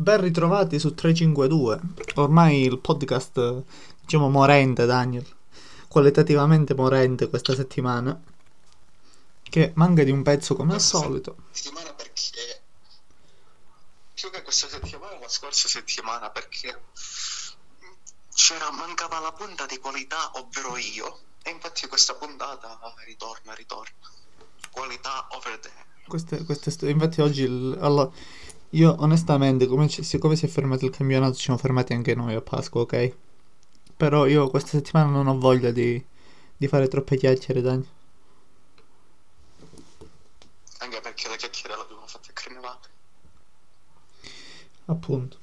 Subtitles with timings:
[0.00, 1.80] Ben ritrovati su 352.
[2.14, 3.64] Ormai il podcast,
[4.00, 5.26] diciamo, morente, Daniel.
[5.88, 8.16] Qualitativamente morente questa settimana.
[9.42, 11.34] Che manca di un pezzo come al solito.
[11.50, 12.62] Settimana perché.
[14.14, 16.80] Più che questa settimana, la scorsa settimana perché.
[18.32, 21.18] C'era, mancava la punta di qualità, ovvero io.
[21.42, 23.96] E infatti questa puntata ritorna, ritorna.
[24.70, 25.86] Qualità over there.
[26.06, 28.10] Queste, queste infatti oggi, il- allora,
[28.70, 32.34] io onestamente, come, ci- siccome si è fermato il campionato, ci siamo fermati anche noi
[32.34, 33.14] a Pasqua, ok?
[33.96, 36.02] Però io questa settimana non ho voglia di,
[36.56, 37.88] di fare troppe chiacchiere, Daniel.
[40.78, 42.78] Anche perché la chiacchiera l'abbiamo fatta a Carnevale.
[44.86, 45.36] Appunto.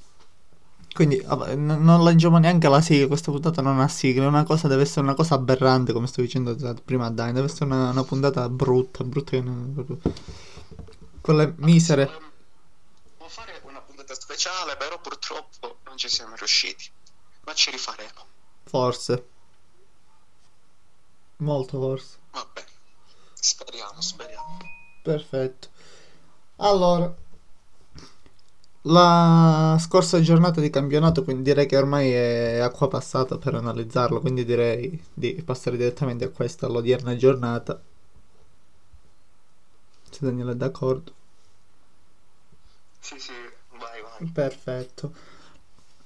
[0.94, 4.70] Quindi vabbè, n- non lanciamo neanche la sigla, questa puntata non ha sigla, una cosa,
[4.70, 8.04] deve essere una cosa aberrante, come sto dicendo prima a Dani, deve essere una, una
[8.06, 10.00] puntata brutta, brutta che non...
[11.20, 12.06] Quelle misere.
[12.06, 16.90] Volevo fare una puntata speciale, però purtroppo non ci siamo riusciti.
[17.46, 18.26] Ma ci rifaremo.
[18.66, 19.28] Forse.
[21.38, 22.18] Molto forse.
[22.32, 22.66] Vabbè.
[23.34, 24.58] Speriamo, speriamo.
[25.02, 25.70] Perfetto.
[26.58, 27.14] Allora,
[28.84, 34.44] la scorsa giornata di campionato, quindi direi che ormai è acqua passata per analizzarlo, quindi
[34.44, 37.82] direi di passare direttamente a questa, all'odierna giornata.
[40.10, 41.14] Se Daniele è d'accordo.
[43.00, 43.55] Sì, sì.
[44.32, 45.14] Perfetto.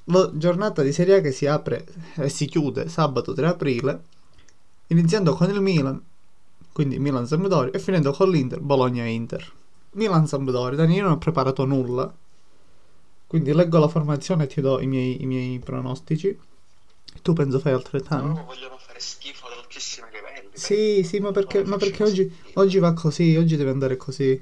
[0.05, 4.03] La giornata di Serie A che si apre e si chiude sabato 3 aprile,
[4.87, 6.03] iniziando con il Milan,
[6.71, 9.51] quindi Milan-Sampdoria, e finendo con l'Inter, Bologna-Inter.
[9.91, 12.11] Milan-Sampdoria, Dani, io non ho preparato nulla,
[13.27, 16.35] quindi leggo la formazione e ti do i miei, i miei pronostici.
[17.21, 18.27] Tu penso fai altrettanto?
[18.27, 20.49] No, vogliono fare schifo ad altissimi livelli.
[20.53, 24.41] Sì, sì, ma perché, ma perché oggi, oggi va così, oggi deve andare così.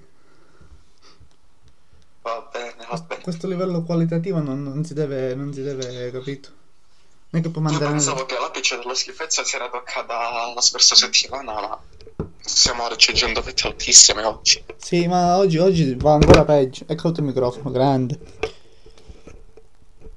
[3.22, 6.50] Questo livello qualitativo non, non si deve, non si deve, capito?
[7.30, 7.92] Non è che può Io mandare...
[7.92, 11.82] pensavo che l'apice della schifezza si era toccata la scorsa settimana, ma
[12.40, 14.64] stiamo raggiungendo vette altissime oggi.
[14.78, 16.86] Sì, ma oggi, oggi va ancora peggio.
[16.88, 18.18] Ecco il microfono, grande.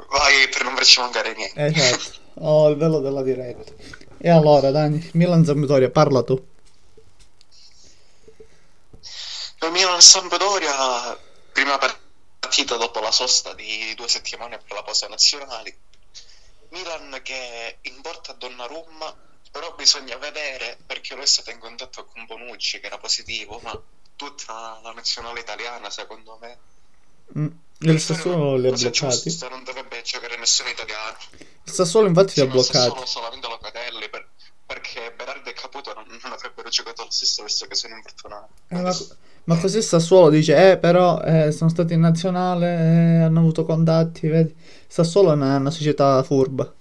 [0.09, 1.65] Vai per non farci mancare niente.
[1.66, 2.19] Esatto.
[2.34, 3.72] Oh, il velo della diretta.
[4.19, 6.41] E allora, Dani, Milan Sampdoria, parla tu.
[9.62, 11.19] Il Milan Sampdoria,
[11.53, 12.09] prima partita
[12.78, 15.77] dopo la sosta di due settimane per la pausa nazionali.
[16.71, 19.17] Milan che in porta a Donnarumma,
[19.51, 23.78] però bisogna vedere perché lui è stato in contatto con Bonucci che era positivo, ma
[24.17, 26.59] tutta la nazionale italiana secondo me
[27.39, 27.47] Mm,
[27.78, 29.21] Il Sassuolo li ha bloccati.
[29.31, 31.17] giusta, non dovrebbe giocare nessun italiano.
[31.62, 32.89] Il Sassuolo infatti li ha bloccati.
[32.89, 34.31] Solo solamente Locatelli per-
[34.67, 38.53] perché Berardi e Caputo non, non avrebbero giocato lo stesso visto che sono infortunati.
[38.71, 38.93] Ma,
[39.50, 43.65] ma così il Sassuolo dice, eh, però eh, sono stati in nazionale, eh, hanno avuto
[43.65, 44.55] contatti, vedi.
[44.87, 46.72] Sassuolo è una, una società furba.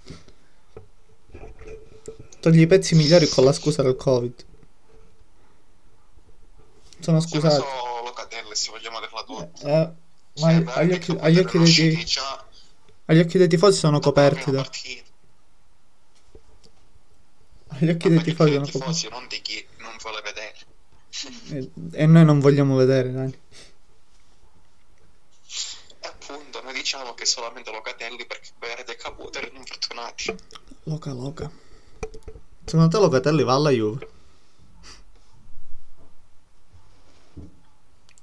[2.38, 4.44] Togli i pezzi migliori con la scusa del Covid.
[7.00, 7.54] Sono ma scusati.
[7.56, 9.68] solo Locatelli se vogliamo dirla tutta.
[9.68, 9.92] Eh,
[10.40, 12.44] ma Cioè, agli occhi, agli occhi dei, già
[13.06, 14.60] agli occhi dei tifosi sono coperti da...
[17.66, 19.08] Agli occhi Ma dei tifosi sono coperti.
[19.10, 20.69] non di chi non vuole vedere.
[21.50, 23.38] E, e noi non vogliamo vedere, Dani.
[26.00, 30.34] E appunto, noi diciamo che solamente Locatelli perché Berardi e Caputo erano infortunati.
[30.84, 31.50] Loca, loca.
[32.64, 34.08] Secondo te Locatelli va alla Juve?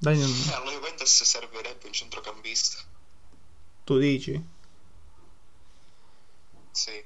[0.00, 2.82] Dai, non- E alla Juventus servirebbe un centrocampista.
[3.84, 4.56] tu dici?
[6.70, 7.04] Sì.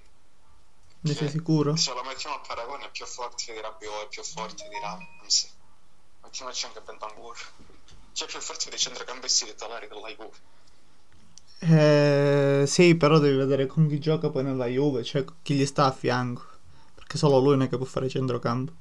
[1.05, 1.75] Ne sei sicuro?
[1.77, 5.51] Se lo mettiamo a paragone è più forte di Rabiot, è più forte di Ramsey.
[6.33, 7.37] Mettiamoci anche Bentancur.
[8.13, 10.51] Cioè più forte dei centrocampisti titolari della Juve.
[11.59, 15.85] Eh, sì, però devi vedere con chi gioca poi nella Juve, cioè chi gli sta
[15.85, 16.47] a fianco.
[16.95, 18.73] Perché solo lui non è che può fare centrocampo.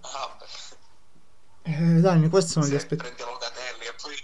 [0.00, 0.36] Ah.
[1.62, 2.96] Eh, Dani, questi sono gli Se aspetti.
[2.96, 4.16] prendi Locatelli e poi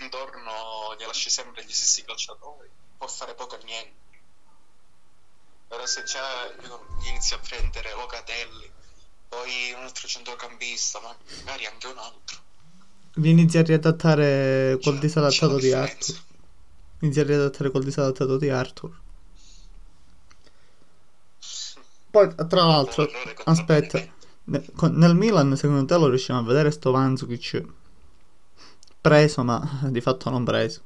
[0.00, 3.96] intorno gli lasci sempre gli stessi calciatori, può fare poco o niente.
[5.66, 8.70] Però se già gli inizi a prendere Locatelli,
[9.28, 12.36] poi un altro centrocampista, ma magari anche un altro.
[13.14, 16.16] Vi inizi a riadattare col C'è- disadattato c'è di Arthur.
[17.00, 19.00] Inizi a riadattare col disadattato di Arthur.
[22.10, 23.08] Poi, tra l'altro,
[23.44, 24.26] aspetta, Benevento.
[24.44, 27.62] ne- con- nel Milan secondo te lo riusciamo a vedere sto Mandzukic
[29.00, 30.82] preso, ma di fatto non preso.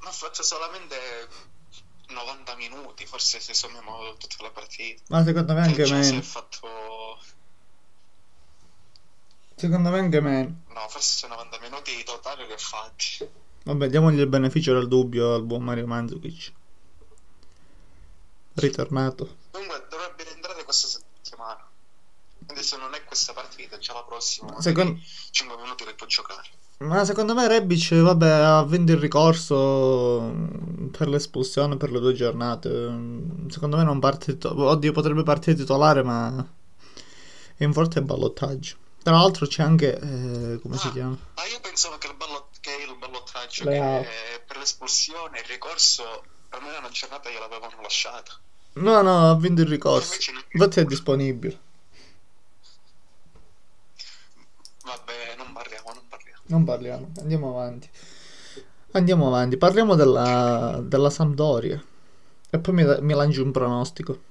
[0.00, 0.96] Ma fatto solamente
[2.08, 5.02] 90 minuti, forse se sommiamo tutte le partite.
[5.08, 6.22] Ma secondo me anche Cioè, è meno.
[6.22, 7.18] fatto...
[9.54, 10.62] Secondo me anche meno.
[10.68, 13.28] No, forse 90 minuti totali li ho fatti.
[13.64, 16.52] Vabbè, diamogli il beneficio del dubbio al buon Mario Mandzukic.
[18.54, 19.36] Ritornato.
[19.50, 21.66] Comunque dovrebbe rientrare questa settimana.
[22.46, 24.60] Quindi se non è questa partita, già la prossima.
[24.60, 25.00] Secondo-
[25.30, 26.48] 5 minuti che può giocare.
[26.78, 32.12] Ma secondo me Rebic, vabbè, ha vinto il ricorso mm, per l'espulsione per le due
[32.12, 32.68] giornate.
[32.68, 36.46] Mm, Secondo me non parte tito- Oddio, potrebbe partire titolare, ma
[37.56, 38.76] è in forte ballottaggio.
[39.02, 39.98] Tra l'altro c'è anche...
[39.98, 40.92] eh, come si Ah.
[40.92, 41.18] chiama?
[41.34, 44.06] Ma io pensavo che il, ballo- che il ballottaggio che
[44.46, 46.04] per l'espulsione, il ricorso,
[46.50, 48.38] almeno una giornata gliel'avevano lasciata.
[48.74, 50.14] No, no, ha vinto il ricorso.
[50.52, 51.58] Infatti è disponibile.
[54.84, 56.07] Vabbè, non parliamo, non parliamo.
[56.48, 57.90] Non parliamo, andiamo avanti.
[58.92, 61.82] Andiamo avanti, parliamo della, della Sampdoria.
[62.50, 64.28] E poi mi, mi lanci un pronostico.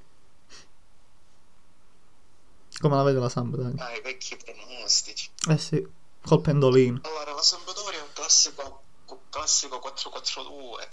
[2.79, 3.73] Come la vede la Samp, dai?
[3.77, 5.29] Ah, i vecchi pronostici.
[5.49, 5.87] Eh sì,
[6.23, 7.01] col pendolino.
[7.03, 8.81] Allora, la Sampdoria è un classico,
[9.29, 10.87] classico 4-4-2.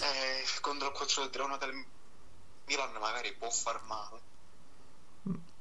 [0.00, 1.84] Eh, contro il 4-3-1 del
[2.66, 4.20] Milan magari può far male.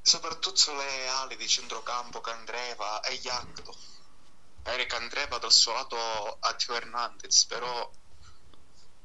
[0.01, 3.19] Soprattutto le ali di centrocampo, Candreva e
[4.63, 4.69] Yangdo.
[4.69, 5.95] Magari Candreva dal suo lato
[6.39, 7.89] a Tio Hernandez, però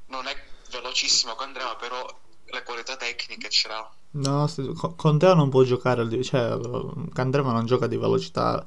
[0.07, 0.35] non è
[0.71, 2.05] velocissimo Candreva, però
[2.45, 3.91] le qualità tecniche ce l'ha.
[4.09, 4.49] No,
[4.95, 6.57] con Teo non può giocare, cioè
[7.13, 8.65] Candreva non gioca di velocità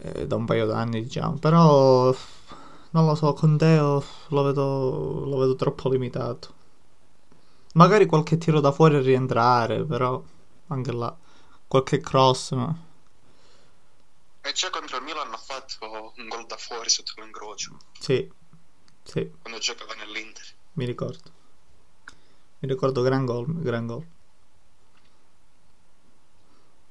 [0.00, 2.14] eh, da un paio d'anni, diciamo, però
[2.90, 6.54] non lo so, con Teo lo vedo, lo vedo troppo limitato.
[7.74, 10.22] Magari qualche tiro da fuori a rientrare, però
[10.68, 11.16] anche là
[11.68, 12.74] qualche cross, ma
[14.48, 18.32] E già contro il Milan ha fatto un gol da fuori sotto l'incrocio, sì,
[19.02, 20.46] sì, quando giocava nell'Inter.
[20.72, 21.30] mi ricordo.
[22.60, 24.06] Mi ricordo gran gol, gran gol.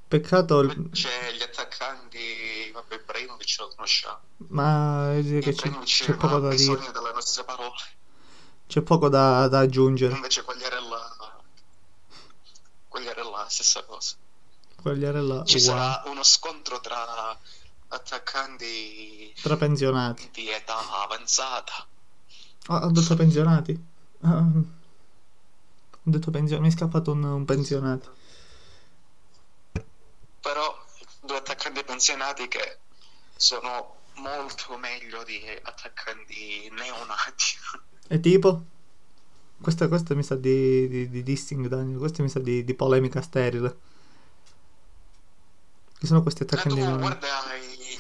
[0.07, 0.89] Peccato il...
[0.91, 4.21] C'è gli attaccanti, vabbè, Ibrahimovic lo conosciamo.
[4.49, 6.91] ma che c'è, c'è poco da dire.
[6.91, 7.81] delle nostre parole.
[8.67, 10.13] C'è poco da, da aggiungere.
[10.13, 11.41] Invece Quagliarella,
[12.87, 14.15] Quagliarella è la stessa cosa.
[14.87, 15.79] Quagliarella Ci uguale.
[15.81, 17.37] sarà uno scontro tra
[17.89, 20.29] attaccanti Tra pensionati.
[20.31, 21.85] di età avanzata.
[22.67, 23.79] Ah, ho detto pensionati.
[24.21, 26.67] Ah, ho detto pensionati.
[26.67, 28.15] Mi è scappato un, un pensionato.
[30.41, 30.85] Però
[31.21, 32.77] due attaccanti pensionati che
[33.35, 37.43] sono molto meglio di attaccanti neonati.
[38.07, 38.63] E tipo?
[39.61, 41.97] Questa, questa mi sa di, di, di dissing, Daniel.
[41.97, 43.86] Questa mi sa di, di polemica sterile.
[45.99, 46.79] Chi sono questi Ma attaccanti?
[46.81, 46.99] neonati?
[46.99, 47.97] guarda gli,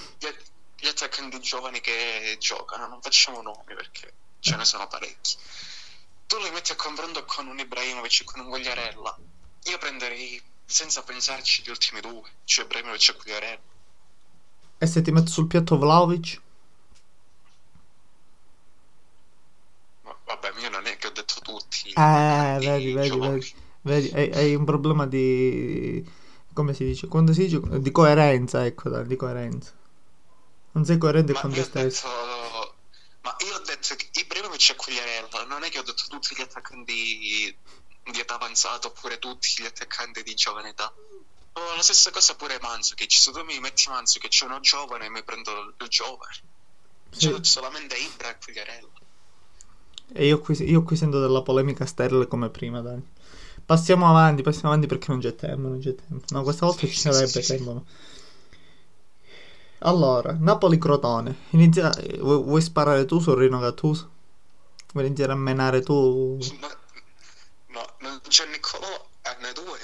[0.79, 5.35] gli attaccanti giovani che giocano, non facciamo nomi perché ce ne sono parecchi.
[6.27, 9.17] Tu li metti a confronto con un Ibrahimovic e con un Guagliarella.
[9.65, 13.61] Io prenderei senza pensarci gli ultimi due, cioè Ibrahimovic e Guagliarella.
[14.79, 16.41] E se ti metto sul piatto Vlaovic?
[20.25, 21.89] Vabbè, io non è che ho detto tutti.
[21.93, 23.33] Eh, vedi, vedi, giovani.
[23.39, 23.55] vedi.
[23.81, 26.05] Vedi, hai, hai un problema di...
[26.57, 27.07] Come si dice?
[27.07, 27.59] Quando si dice?
[27.79, 29.71] Di coerenza, ecco, dai, di coerenza.
[30.71, 32.07] Non sei coerente Ma con te stesso.
[32.07, 32.75] detto,
[33.21, 36.41] ma io ho detto che Ibrahimovic e Quagliarella, non è che ho detto tutti gli
[36.41, 37.55] attaccanti
[38.05, 40.91] di età avanzata oppure tutti gli attaccanti di giovane età.
[41.53, 45.21] Oh, la stessa cosa pure Manzukic, se tu mi metti Manzukic c'è uno giovane mi
[45.21, 46.33] prendo il giovane.
[47.11, 47.29] Sì.
[47.29, 48.89] C'è solamente Ibra e Quagliarella.
[50.11, 52.99] E io qui, io qui sento della polemica sterile come prima, dai.
[53.67, 56.23] Passiamo avanti, passiamo avanti perché non c'è tempo, non c'è tempo.
[56.29, 57.73] No, questa volta Sì, ci sarebbe sì, sì, tempo.
[57.73, 57.83] ma-
[59.79, 61.35] Allora, Napoli-Crotone.
[61.51, 61.91] Inizia...
[62.19, 64.09] Vuoi, vuoi sparare tu su Rino Gattuso?
[64.93, 66.37] Vuoi iniziare a menare tu?
[66.61, 66.67] Ma,
[67.67, 68.87] no, non c'è Niccolò,
[69.23, 69.77] hanno due.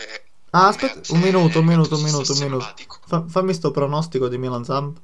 [0.52, 2.74] Ah, aspetta, un minuto, un minuto, un minuto, un minuto.
[3.06, 4.98] Fa- fammi sto pronostico di Milan Samp.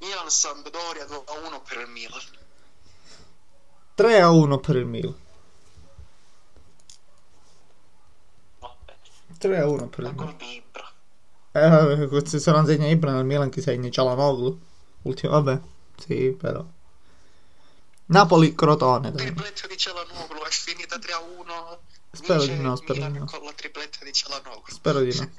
[0.00, 2.22] Milan Sampdoria 2 a 1 per il Milan.
[3.94, 5.14] 3 a 1 per il Milan.
[8.60, 8.94] Vabbè,
[9.44, 10.62] 3 a 1 per il di.
[11.52, 13.90] Eh, se non segna Ibra nel Milan chi segna?
[13.90, 14.58] Cialanoglu?
[15.02, 15.60] Ultimo, vabbè,
[15.98, 16.64] sì, però.
[18.06, 19.26] Napoli-Crotone, dai.
[19.26, 21.78] tripletta di Cialanoglu è finita 3 a 1
[22.10, 23.24] Spero vince di no, spero di Milan no.
[23.26, 25.30] con la tripletta di Cialanoglu Spero di no.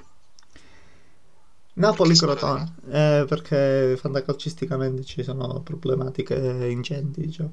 [1.74, 6.34] Napoli-Crotone, eh, perché fantacalcisticamente ci sono problematiche
[6.70, 7.52] ingenti, diciamo.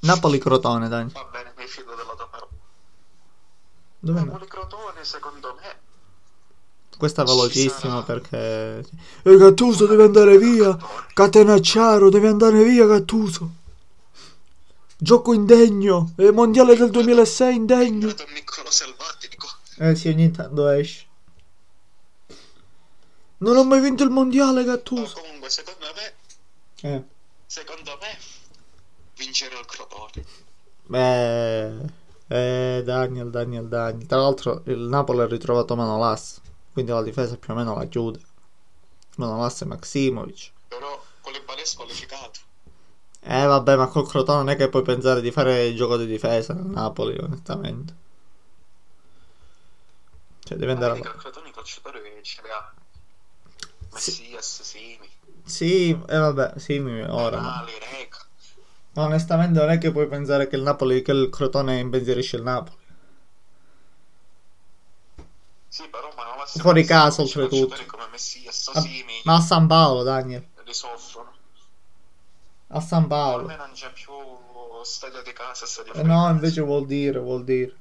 [0.00, 1.08] Napoli-Crotone, dai.
[1.08, 2.51] va bene mi fido della tua parola
[4.04, 4.24] Dove no?
[4.32, 5.76] Napoli Crotone secondo me
[6.98, 8.84] Questa è Ci velocissima perché...
[9.22, 10.76] E Gattuso deve andare via!
[11.14, 13.50] Catenacciaro deve andare via Gattuso!
[14.98, 16.14] Gioco indegno!
[16.16, 18.08] E mondiale del 2006 indegno!
[18.08, 19.46] È un Niccolo Selvatico
[19.78, 21.06] Eh sì, ogni tanto esce.
[23.38, 25.20] Non ho mai vinto il mondiale, No, Gattuso.
[25.20, 27.02] comunque, secondo me, Eh.
[27.46, 28.18] secondo me,
[29.16, 30.24] vincerà il Crotone.
[30.86, 32.00] Beh,
[32.32, 34.06] eh, Daniel, Daniel, Daniel.
[34.06, 36.40] Tra l'altro il Napoli ha ritrovato Manolas,
[36.72, 38.20] quindi la difesa più o meno la chiude.
[39.16, 40.50] Manolas e Maximovic.
[40.68, 42.40] Però Koulibaly è squalificato.
[43.20, 46.06] Eh vabbè, ma col Crotone non è che puoi pensare di fare il gioco di
[46.06, 47.94] difesa nel Napoli, onestamente.
[50.44, 51.12] Cioè, devi andare vedi che a...
[51.12, 52.72] il Crotone i calciatori ce li ha.
[53.92, 55.08] Messias, Simi,
[55.44, 57.36] Sì, e vabbè, sì, mi- ora.
[57.36, 58.21] Tonali, Reca.
[58.94, 62.76] Onestamente non è che puoi pensare che il Napoli, che il Crotone impensierisce il Napoli.
[65.68, 67.74] Sì, però Manolas Fuori e casa, oltretutto.
[69.24, 70.46] Ma- a San Paolo, Daniel.
[70.64, 71.32] risoffrono.
[72.68, 73.44] A San Paolo.
[73.44, 74.12] Ormai non c'è più
[74.82, 77.76] stadio di casa, stadio Eh fuori no, invece vuol dire, vuol dire.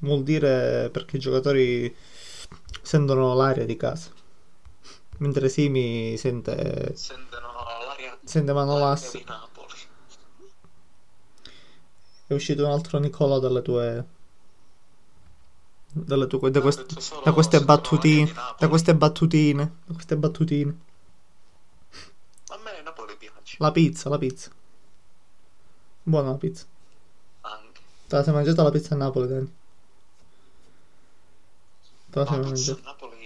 [0.00, 1.96] Vuol dire perché i giocatori
[2.82, 4.10] sentono l'aria di casa.
[5.18, 7.48] Mentre Simi sente, Sentono
[8.28, 9.12] l'aria sente l'aria Manolas.
[9.12, 9.74] di Napoli.
[12.26, 14.06] È uscito un altro Nicola dalle tue.
[15.90, 18.30] Dalle tue da, quest- da queste battutine.
[18.32, 18.56] Napoli.
[18.58, 19.72] Da queste battutine.
[19.86, 20.78] Da queste battutine.
[22.48, 24.50] A me Napoli piace La pizza, la pizza.
[26.02, 26.66] Buona la pizza.
[27.40, 27.80] anche.
[28.06, 29.54] Te la sei mangiata la pizza a Napoli, Dani?
[32.10, 32.80] Te la sei mangiata?
[32.82, 33.16] Napoli...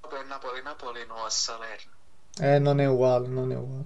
[0.00, 1.95] Vabbè, Napoli-Napoli no a Salerno.
[2.38, 3.84] Eh, non è uguale, non è uguale.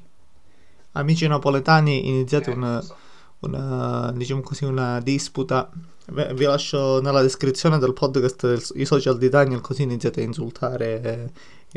[0.92, 2.97] Amici napoletani, iniziate Eh, una, so.
[3.40, 5.71] una, diciamo così, una disputa.
[6.07, 10.25] Beh, Vi lascio nella descrizione del podcast del- i social di Daniel, così iniziate a
[10.25, 11.30] insultare e,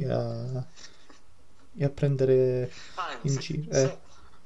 [0.03, 0.65] e a,
[1.77, 3.71] e a prendere Anzi, in giro.
[3.71, 3.97] se, Eh,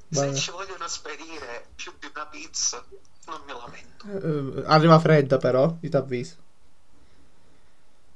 [0.10, 0.34] vai.
[0.34, 2.84] se ci vogliono spedire più di una pizza,
[3.28, 4.60] non mi lamento.
[4.60, 6.36] Eh, arriva fredda però, ti avviso.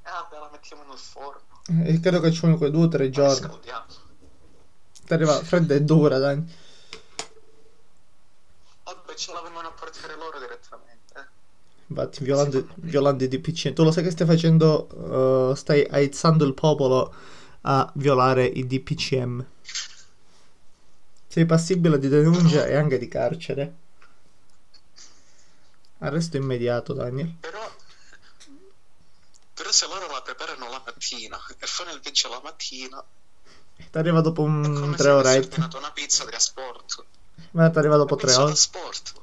[0.04, 1.40] Eh, vabbè, la mettiamo nel forno.
[1.86, 3.36] Eh, credo che ci vogliono quei due o tre giorni.
[3.36, 3.86] scaldiamo.
[5.12, 6.56] Ti arriva fredda e dura, Dani.
[8.84, 11.14] Vabbè, ce la vengono a portare loro direttamente.
[11.20, 11.26] eh.
[11.88, 13.74] Infatti, violando, violando i DPCM.
[13.74, 15.52] Tu lo sai che stai facendo?
[15.52, 17.14] eh, stai aizzando il popolo
[17.64, 19.46] a violare i DPCM.
[21.28, 23.76] Sei passibile di denuncia e anche di carcere.
[25.98, 27.34] Arresto immediato, Daniel.
[27.38, 27.70] Però,
[29.56, 33.04] però se loro la preparano la mattina e fanno il viaggio la mattina,
[33.90, 35.48] Ti arriva dopo è un, come tre avessi orette.
[35.48, 37.06] ordinato una pizza da sport.
[37.52, 38.56] Ma ti arriva dopo tre ore.
[38.56, 39.14] sport.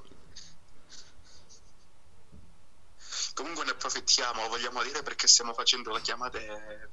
[3.34, 6.90] Comunque ne approfittiamo, vogliamo dire perché stiamo facendo le chiamate,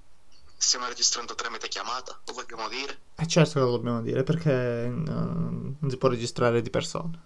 [0.57, 2.99] stiamo registrando tramite chiamata, lo vogliamo dire?
[3.15, 7.19] E certo che lo dobbiamo dire, perché eh, non si può registrare di persona.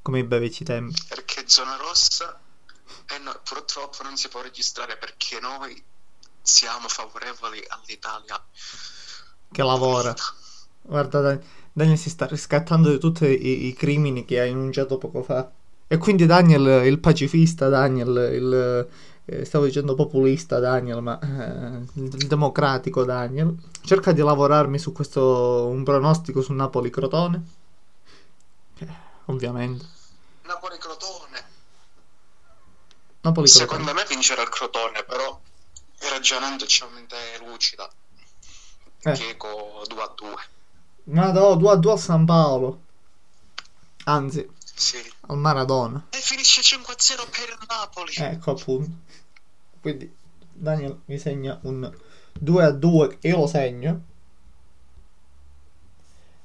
[0.00, 1.02] Come i bevici tempi.
[1.06, 2.40] Perché zona rossa
[3.06, 5.82] e no- purtroppo non si può registrare perché noi
[6.40, 8.42] siamo favorevoli all'Italia.
[9.50, 10.14] Che lavora.
[10.82, 15.22] Guarda, Dan- Daniel si sta riscattando di tutti i, i crimini che ha enunciato poco
[15.22, 15.50] fa.
[15.86, 18.88] E quindi Daniel, il pacifista Daniel, il,
[19.24, 25.66] eh, stavo dicendo populista Daniel, ma eh, il democratico Daniel, cerca di lavorarmi su questo,
[25.68, 27.42] un pronostico su Napoli-Crotone.
[28.78, 28.86] Eh,
[29.26, 29.86] ovviamente.
[30.42, 31.44] Napoli-Crotone.
[33.20, 33.46] Napoli-Crotone.
[33.46, 35.40] Secondo me vincerà il Crotone, però
[36.10, 37.88] ragionandoci a mente lucida.
[39.02, 39.12] Eh.
[39.12, 40.34] Dico 2 a 2.
[41.04, 42.82] Ma no, 2 a 2 a San Paolo.
[44.04, 44.96] Anzi, Sì.
[45.28, 46.06] al Maradona.
[46.10, 48.12] E finisce 5 a 0 per il Napoli.
[48.16, 48.90] Ecco appunto.
[49.80, 50.14] Quindi
[50.52, 51.90] Daniel mi segna un
[52.32, 54.02] 2 a 2 io lo segno.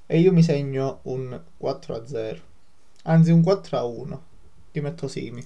[0.06, 2.42] E io mi segno un 4 a 0.
[3.04, 4.24] Anzi un 4 a 1.
[4.72, 5.46] Ti metto Simi.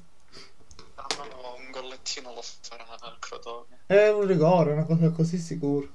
[0.96, 3.80] Ah, no, un gollettino lo farà il Crotone.
[3.86, 5.88] È un rigore, una cosa così sicura.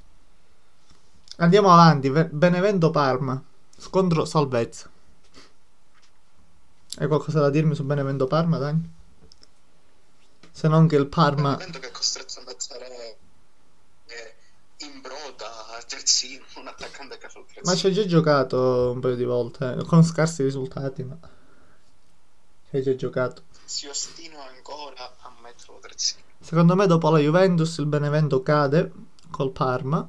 [1.42, 2.08] Andiamo avanti.
[2.08, 3.42] Ve- Benevento Parma.
[3.76, 4.88] Scontro salvezza.
[6.98, 8.90] Hai qualcosa da dirmi su Benevento Parma, Dani?
[10.52, 11.56] Se non che il Parma.
[11.56, 13.18] Benevento che è costretto a mettere
[14.06, 14.34] eh,
[14.84, 19.00] in broda a terzino, un attaccante che fa il Ma ci hai già giocato un
[19.00, 21.18] paio di volte, eh, con scarsi risultati, ma
[22.70, 23.42] ci hai già giocato.
[23.64, 26.22] Si ostina ancora a metterlo terzino.
[26.38, 28.92] Secondo me dopo la Juventus il Benevento cade
[29.28, 30.08] col Parma.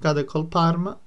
[0.00, 0.98] Cade col Parma.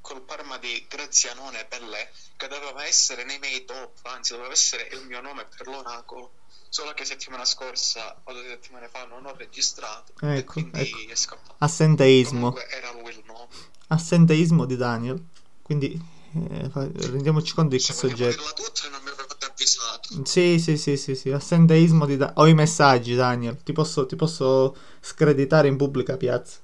[0.00, 5.04] Col Parma di Grazianone Bellè, che doveva essere nei miei top, anzi doveva essere il
[5.06, 6.32] mio nome per l'oracolo.
[6.70, 11.10] Solo che settimana scorsa o due settimane fa non ho registrato e Ecco, quindi ecco.
[11.12, 11.54] è scappato.
[11.58, 12.52] Assenteismo.
[12.52, 13.48] Comunque era lui il nome.
[13.88, 15.22] Assenteismo di Daniel.
[15.62, 18.36] Quindi Eh, rendiamoci conto di che soggetto.
[18.36, 19.10] dirla tutta non mi
[19.76, 20.24] avvisato.
[20.24, 22.16] Sì, sì, sì, sì, sì, assenteismo di...
[22.16, 26.58] Da- Ho i messaggi, Daniel, ti posso, ti posso screditare in pubblica piazza.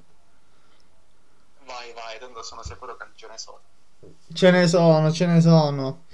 [1.67, 3.61] Vai, vai, tanto sono sicuro che ce ne sono.
[4.33, 6.05] Ce ne sono, ce ne sono.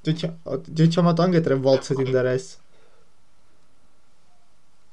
[0.00, 2.58] Ti ho, chi- ho- ti ho chiamato anche tre volte se ti interessa.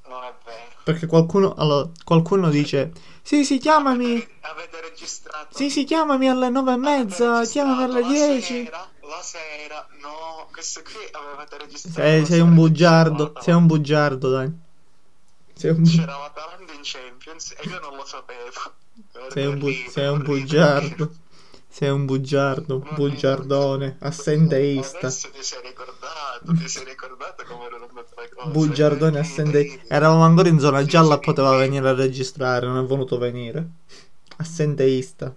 [0.08, 0.68] Non è vero.
[0.84, 2.92] Perché qualcuno, allora, qualcuno dice,
[3.22, 5.56] sì, sì, chiamami, Avete, registrato?
[5.56, 8.64] sì, sì, chiamami alle nove e mezza, chiamami alle dieci.
[8.64, 12.00] Sera, la sera, no, questo qui avevate registrato.
[12.00, 14.52] Sei, la sei sera un bugiardo, sei un bugiardo, dai.
[15.54, 18.50] Sei un, bu- C'era l'Atalanta in Champions e io non lo sapevo.
[19.30, 21.12] sei un, bu- sei un bugiardo.
[21.72, 24.98] Sei un bugiardo, bugiardone, assenteista.
[25.08, 28.50] Adesso ti sei ricordato, ti sei ricordato come erano andate le cose.
[28.52, 29.94] Bugiardone assenteista.
[29.94, 33.68] Eravamo ancora in zona gialla, poteva venire a registrare, non è voluto venire.
[34.38, 35.34] Assenteista.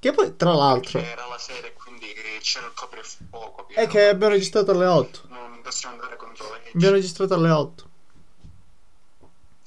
[0.00, 2.06] Che poi, tra l'altro, era la sera e quindi
[2.40, 3.68] c'era il coprifuoco.
[3.68, 5.20] è che abbiamo registrato alle 8.
[5.28, 6.70] Non possiamo andare contro la legge.
[6.72, 7.88] Abbiamo registrato alle 8.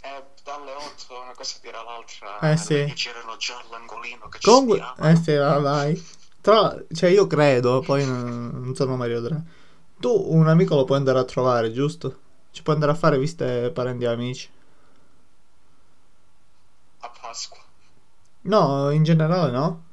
[0.01, 2.51] Eh, dalle 8 una cosa tira l'altra.
[2.51, 2.91] Eh, sì.
[2.95, 6.03] c'erano già all'angolino che ci Comunque, eh sì, va, vai.
[6.41, 9.43] Tra, cioè, io credo, poi non, non sono Mario Draghi.
[9.99, 12.17] Tu un amico lo puoi andare a trovare, giusto?
[12.49, 14.49] Ci puoi andare a fare visite parenti e amici.
[17.01, 17.59] A Pasqua.
[18.41, 19.91] No, in generale no.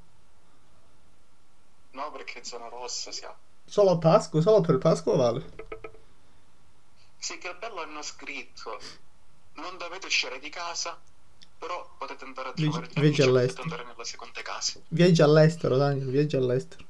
[2.00, 3.36] No, perché zona rossa siamo.
[3.66, 5.44] Solo a Pasqua, solo per Pasqua vale.
[7.18, 8.80] Sì, che bello hanno scritto.
[9.56, 10.98] Non dovete uscire di casa,
[11.58, 13.62] però potete andare a trovare gli viaggi all'estero.
[13.64, 14.82] andare nelle seconde case.
[14.88, 16.84] Viaggi all'estero, Daniel, viaggi all'estero.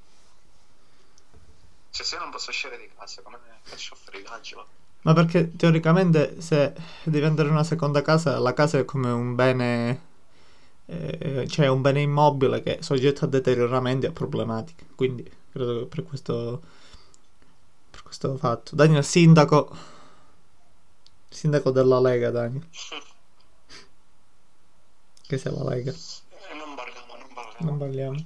[1.90, 4.54] Cioè, se io non posso uscire di casa, come faccio a fare i viaggi?
[4.54, 4.64] va?
[5.02, 9.34] Ma perché teoricamente se devi andare in una seconda casa, la casa è come un
[9.34, 10.09] bene,
[10.90, 14.86] eh, cioè un bene immobile che è soggetto a deterioramenti e a problematiche.
[14.96, 16.60] Quindi credo che per questo,
[17.90, 18.74] per questo fatto.
[18.74, 19.72] Daniel, sindaco,
[21.28, 22.66] sindaco della Lega, Daniel,
[25.26, 25.92] che sei la Lega.
[25.92, 27.70] Eh, non parliamo, non parliamo.
[27.70, 28.24] Non parliamo.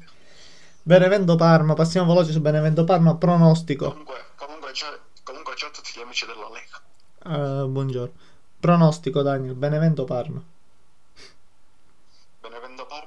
[0.83, 3.89] Benevento Parma, passiamo veloce su Benevento Parma, pronostico.
[3.91, 4.87] Comunque, comunque, c'è,
[5.23, 7.63] comunque c'ho tutti gli amici della Lega.
[7.63, 8.15] Eh, buongiorno.
[8.59, 10.43] Pronostico, Daniel, Benevento Parma.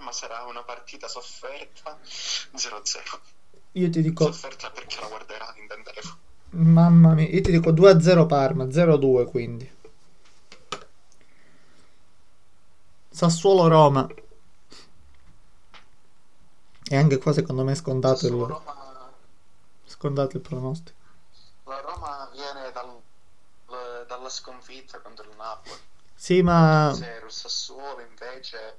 [0.07, 3.19] Parma sarà una partita sofferta 0-0.
[3.73, 6.17] Io ti dico, Sofferta perché la guarderà in telefono.
[6.51, 9.75] mamma mia, io ti dico 2-0 Parma, 0-2 quindi.
[13.09, 14.07] Sassuolo Roma.
[16.89, 19.11] E anche qua secondo me è scontato Sassuolo il, Roma,
[19.85, 20.97] scontato il pronostico.
[21.65, 25.79] la Roma viene dal- dalla sconfitta contro il Napoli.
[26.15, 28.77] Sì, ma 0 il Sassuolo invece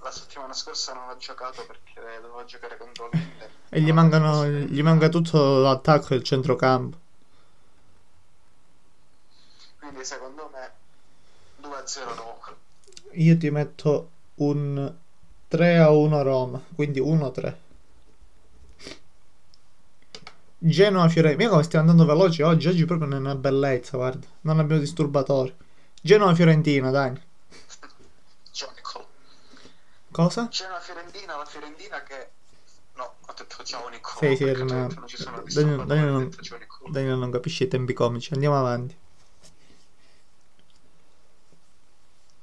[0.00, 3.50] la settimana scorsa non ha giocato perché doveva giocare contro l'Inter.
[3.68, 6.96] e gli mancano, gli manca tutto l'attacco e il centrocampo.
[9.78, 10.70] Quindi secondo me
[11.68, 12.56] 2-0 Roma.
[13.12, 14.94] Io ti metto un
[15.48, 17.56] 3 a 1 Roma, quindi 1-3.
[20.60, 21.50] Genoa Fiorentina.
[21.50, 24.26] Come stiamo andando veloci oggi, oggi proprio non è una bellezza, guarda.
[24.42, 25.54] Non abbiamo disturbatori.
[26.02, 27.26] Genoa Fiorentina, dai.
[30.18, 30.48] Cosa?
[30.48, 32.30] C'è una Fiorentina, la Fiorentina che...
[32.94, 34.18] No, ho detto ciao Nicolo.
[34.18, 36.36] Sì, sì, perché era una- non ci sono Daniel, non.
[36.90, 38.32] Daniel non capisce i tempi comici.
[38.32, 38.96] Andiamo avanti.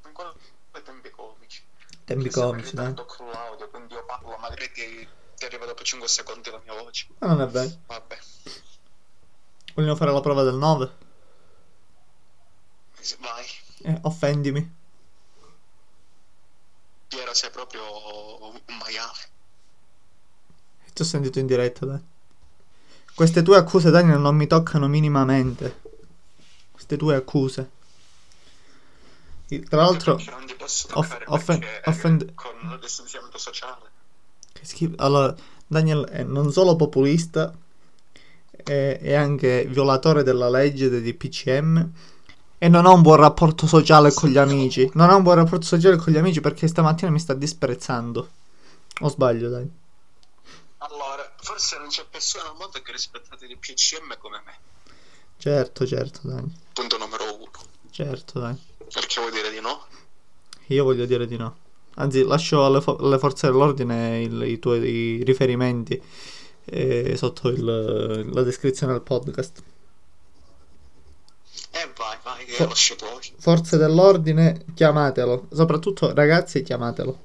[0.06, 1.64] In tempi comici?
[2.06, 2.88] Tempi comici, dai.
[2.88, 6.82] ritardo con l'audio, quindi io parlo, magari ti, ti arriva dopo 5 secondi la mia
[6.82, 7.08] voce.
[7.18, 7.70] Ma non è vero.
[7.88, 8.18] Vabbè.
[9.74, 10.92] Vogliamo fare la prova del 9?
[13.20, 13.46] Vai.
[13.82, 14.84] Eh, offendimi.
[17.16, 17.82] Piero sei proprio
[18.44, 19.20] un maiale.
[20.94, 22.00] Ti ho sentito in diretta, dai.
[23.14, 25.80] Queste tue accuse, Daniel, non mi toccano minimamente.
[26.72, 27.70] Queste tue accuse.
[29.70, 33.90] Tra l'altro, non ti posso off- toccare offen- perché offend- con il distanziamento sociale.
[34.52, 34.96] che schifo.
[34.98, 35.34] Allora,
[35.68, 37.56] Daniel è non solo populista,
[38.52, 41.92] è, è anche violatore della legge dei DPCM
[42.66, 44.90] e non ha un buon rapporto sociale con gli amici.
[44.96, 48.28] Non ha un buon rapporto sociale con gli amici perché stamattina mi sta disprezzando.
[49.02, 49.70] O sbaglio, dai.
[50.80, 54.54] Allora, forse non c'è persona al mondo che rispettate il PCM come me.
[55.38, 56.52] Certo, certo, Daniel.
[56.74, 57.52] Punto numero uno.
[57.92, 58.60] Certo, dai.
[58.92, 59.86] Perché vuoi dire di no?
[60.68, 61.58] Io voglio dire di no.
[61.98, 66.02] Anzi, lascio alle, fo- alle forze dell'ordine il- i tuoi riferimenti
[66.66, 69.62] eh, sotto il- la descrizione del podcast.
[71.72, 72.15] Eh vai,
[72.46, 73.34] che poi.
[73.38, 75.48] Forze dell'ordine, chiamatelo.
[75.54, 77.24] Soprattutto, ragazzi, chiamatelo.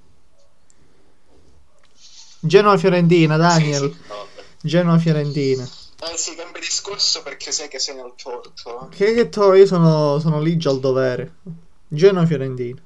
[2.41, 3.91] Genoa-Fiorentina, Daniel.
[3.91, 4.45] Sì, sì, vabbè.
[4.63, 5.63] Genoa-Fiorentina.
[5.63, 8.89] Eh sì, cambia discorso perché sai che sei nel torto.
[8.91, 11.35] Che, che to, io sono, sono ligio al dovere.
[11.89, 12.81] Genoa-Fiorentina.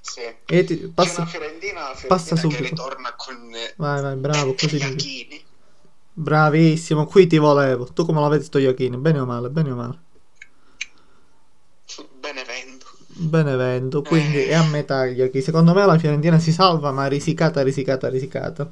[0.00, 0.20] Sì.
[0.46, 2.62] E ti, passa, una Fiorentina, Fiorentina passa che subito.
[2.62, 4.76] ritorna con eh, vai, vai, bravo, così.
[4.76, 5.44] Iachini.
[6.16, 7.86] Bravissimo, qui ti volevo.
[7.92, 8.96] Tu come la vedi sto Iachini?
[8.98, 9.50] Bene o male?
[9.50, 9.98] Bene o male?
[12.20, 12.86] Benevento.
[13.06, 14.48] Benevento, quindi Eh.
[14.48, 15.42] è a metà Iachini.
[15.42, 18.70] Secondo me la Fiorentina si salva, ma risicata, risicata, risicata.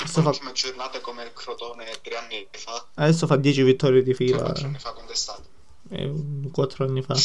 [0.00, 2.86] Adesso fa, Ultima giornata come il Crotone tre anni fa.
[2.94, 4.42] adesso fa 10 vittorie di fila.
[4.42, 5.42] quattro anni fa quando è stato.
[5.90, 7.14] eh, 4 anni fa.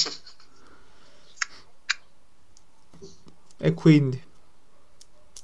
[3.58, 4.22] E quindi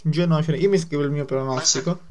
[0.04, 0.42] Genoa.
[0.56, 2.10] Io mi scrivo il mio pronostico.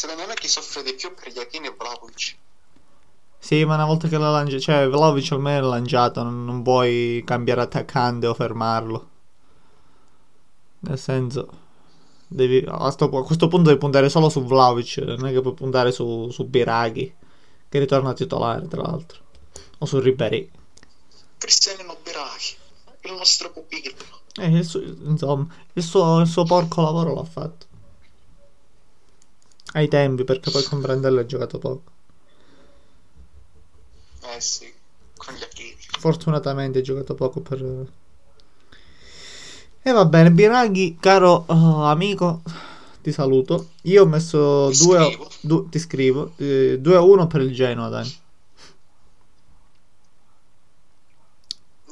[0.00, 2.36] Secondo me chi soffre di più per gli Iachini è Vlahovic.
[3.38, 7.22] Sì, ma una volta che l'ha lanciato, cioè Vlaovic almeno è lanciato, non, non puoi
[7.26, 9.08] cambiare attaccante o fermarlo.
[10.78, 11.48] Nel senso,
[12.26, 15.52] devi, a, sto- a questo punto devi puntare solo su Vlaovic, non è che puoi
[15.52, 17.14] puntare su, su Biraghi,
[17.68, 19.20] che ritorna titolare tra l'altro,
[19.80, 20.50] o su Ribéry.
[21.36, 22.56] Cristiano Biraghi,
[23.02, 23.96] il nostro pupillo.
[24.36, 27.68] Eh, il suo- insomma, il suo, il suo porco lavoro l'ha fatto.
[29.72, 31.82] Ai tempi, perché poi con Brandello ha giocato poco.
[34.34, 34.72] Eh sì,
[35.16, 35.76] con gli Iachini.
[35.98, 37.86] Fortunatamente ha giocato poco per...
[39.82, 42.42] E va bene, Biraghi, caro oh, amico,
[43.00, 43.70] ti saluto.
[43.82, 45.28] Io ho messo Ti 2 scrivo.
[45.40, 48.18] du- ti scrivo, 2 a 1 per il Genoa, dai.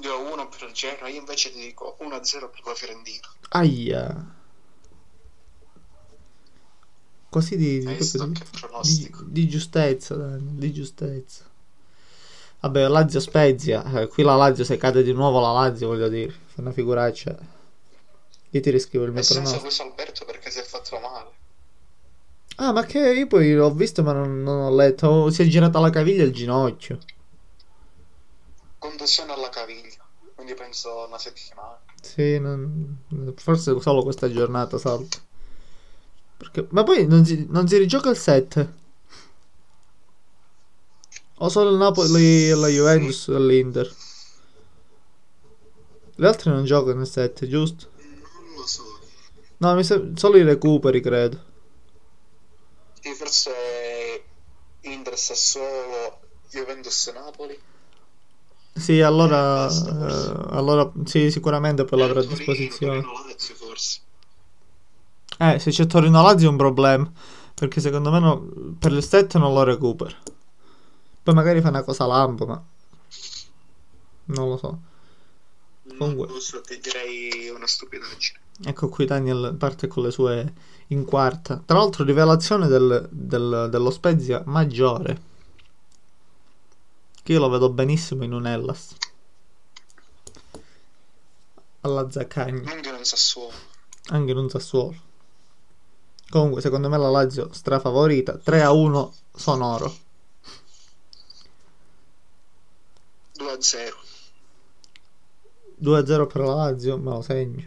[0.00, 3.26] 2-1 per il Genoa, io invece ti dico 1-0 per la Fiorentina.
[3.50, 4.36] Aia.
[7.38, 9.22] Così di, di, di, pronostico?
[9.26, 11.44] di- giustezza, di giustezza.
[12.60, 16.30] Vabbè, Lazio Spezia, eh, qui la Lazio se cade di nuovo la Lazio, voglio dire,
[16.46, 17.36] fa una figuraccia.
[18.50, 19.66] Io ti riscrivo il mio E senza pronostico.
[19.66, 21.30] Luis Alberto perché si è fatto male.
[22.56, 25.06] Ah, ma che io poi l'ho visto ma non, non ho letto.
[25.06, 26.98] Oh, Si è girata la caviglia e il ginocchio.
[28.78, 31.78] Contusione alla caviglia, quindi penso una settimana.
[32.00, 33.02] Sì, non-
[33.36, 35.18] forse solo questa giornata salta.
[36.38, 36.66] Perché...
[36.70, 38.74] Ma poi non si, non si rigioca il 7.
[41.40, 43.94] O solo il Napoli e la Juventus e l'Inter.
[46.14, 47.90] Le altre non giocano il 7, giusto?
[47.96, 48.82] Non lo so.
[49.58, 50.00] No, mi sa...
[50.14, 51.44] solo i recuperi, credo.
[53.00, 53.50] Sì, forse
[54.82, 56.20] Inter Sassuolo,
[56.50, 57.58] Juventus Napoli.
[58.74, 59.64] Sì, allora...
[59.64, 63.00] Eh, basta, eh, allora sì, sicuramente poi l'avrà a Torino, disposizione.
[63.00, 64.00] Torino, Lazio, forse.
[65.38, 67.10] Eh, se c'è Torino Lazio è un problema.
[67.54, 70.14] Perché secondo me no- per 7 non lo recupera.
[71.22, 72.62] Poi magari fa una cosa lampo, ma.
[74.26, 74.78] Non lo so.
[75.96, 76.26] Comunque.
[76.26, 78.38] Non lo so, ti direi una stupidaggine.
[78.64, 80.52] Ecco qui Daniel parte con le sue
[80.88, 81.62] in quarta.
[81.64, 85.20] Tra l'altro, rivelazione del- del- dello Spezia maggiore.
[87.22, 88.94] Che io lo vedo benissimo in un Hellas.
[91.82, 92.62] Alla Zaccagni.
[92.62, 93.52] Non che non Sassuolo.
[94.08, 94.94] anche in un Sassuolo.
[96.30, 99.92] Comunque, secondo me la Lazio strafavorita 3 a 1 sonoro.
[103.38, 103.96] 2-0.
[105.76, 107.62] 2 a 0 per la Lazio, me lo segno.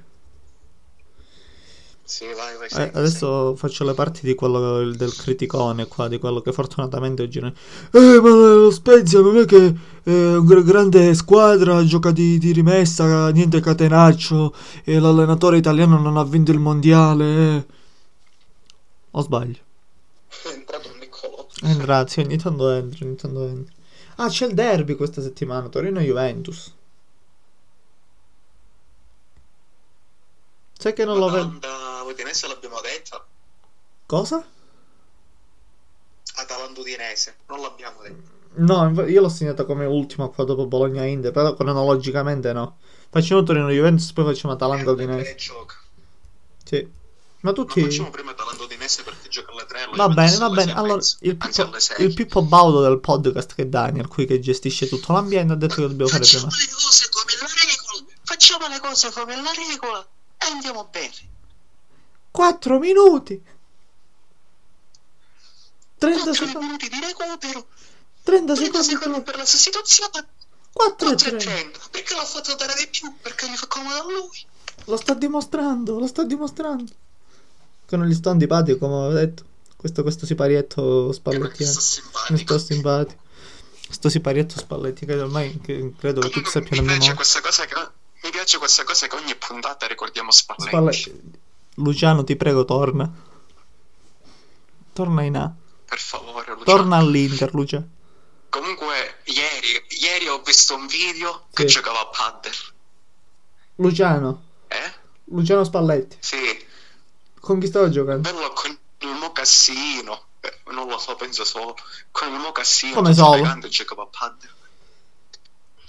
[2.03, 2.65] Sì, vai, vai.
[2.65, 7.21] Eh, segna, adesso faccio le parti di quello del criticone qua, di quello che fortunatamente
[7.23, 7.53] oggi non
[7.91, 12.51] Eh, ma lo Spezia non è che è una gra- grande squadra, gioca di, di
[12.51, 17.55] rimessa, niente catenaccio e l'allenatore italiano non ha vinto il mondiale.
[17.55, 17.65] eh.
[19.11, 19.59] O sbaglio?
[20.27, 21.47] È entrato un Niccolò.
[21.61, 23.73] È entrato, sì, ogni tanto entra, ogni tanto entra.
[24.15, 26.73] Ah, c'è il derby questa settimana, Torino-Juventus.
[30.77, 31.59] Sai che non lo vedo...
[32.07, 33.25] Udinese l'abbiamo detta.
[34.05, 34.45] Cosa?
[36.35, 38.39] Atalanta Udinese, non l'abbiamo detto.
[38.53, 42.77] No, io l'ho segnato come ultimo qua dopo Bologna-Inter, però cronologicamente no.
[43.09, 45.37] Facciamo Torino-Juventus, poi facciamo Atalanta-Udinese.
[46.63, 46.99] Sì.
[47.41, 47.81] Ma Ma tutti...
[47.81, 50.73] facciamo prima Atalanta Udinese perché gioca alle 3 Va bene, va bene.
[50.73, 52.05] Allora, il Pippo, alle 6.
[52.05, 55.75] il Pippo Baudo del podcast, che è Daniel, qui che gestisce tutto l'ambiente, ha detto
[55.75, 56.49] che dobbiamo fare prima.
[56.49, 58.13] Facciamo le cose come la regola.
[58.23, 61.29] Facciamo le cose come la regola e andiamo bene.
[62.31, 63.43] 4 minuti!
[65.97, 66.65] 30 4 secondi!
[66.65, 67.67] minuti di recupero,
[68.23, 68.87] 30 30 secondi!
[68.87, 70.27] secondi per la sostituzione,
[70.73, 71.37] 4 e 4 e 3.
[71.37, 71.79] 30.
[71.91, 73.13] Perché l'ha fatto dare di più?
[73.21, 74.45] Perché gli fa comodo a lui.
[74.85, 76.91] Lo sta dimostrando, lo sta dimostrando.
[77.91, 79.43] Che non gli sto antipatico, come ho detto.
[79.75, 81.73] Questo, questo siparietto spallettiano.
[81.73, 83.19] sto simpatico.
[83.89, 87.75] Sto siparietto Spalletti, che ormai che credo che tutti sappiano mi piace questa cosa che
[88.23, 90.69] mi piace questa cosa che ogni puntata ricordiamo Spalletti.
[90.69, 91.21] Spalletti.
[91.75, 93.11] Luciano, ti prego, torna.
[94.93, 95.53] Torna in A.
[95.83, 96.63] Per favore, Luciano.
[96.63, 97.83] Torna all'Inter, Lucia.
[98.47, 101.73] Comunque, ieri, ieri ho visto un video che Sì.
[101.73, 102.51] giocava a paddle.
[103.75, 104.43] Luciano.
[104.69, 104.93] Eh?
[105.25, 106.15] Luciano Spalletti.
[106.21, 106.37] Sì,
[107.41, 108.31] Con chi stava giocando?
[108.31, 110.21] bello con il mocassino.
[110.39, 111.75] Eh, non lo so, penso solo.
[112.11, 112.93] Con il mocassino.
[112.93, 113.35] Come tutto solo?
[113.37, 114.49] elegante, giocava a paddle.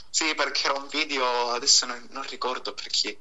[0.09, 3.17] Sì, perché era un video, adesso non, non ricordo per chi.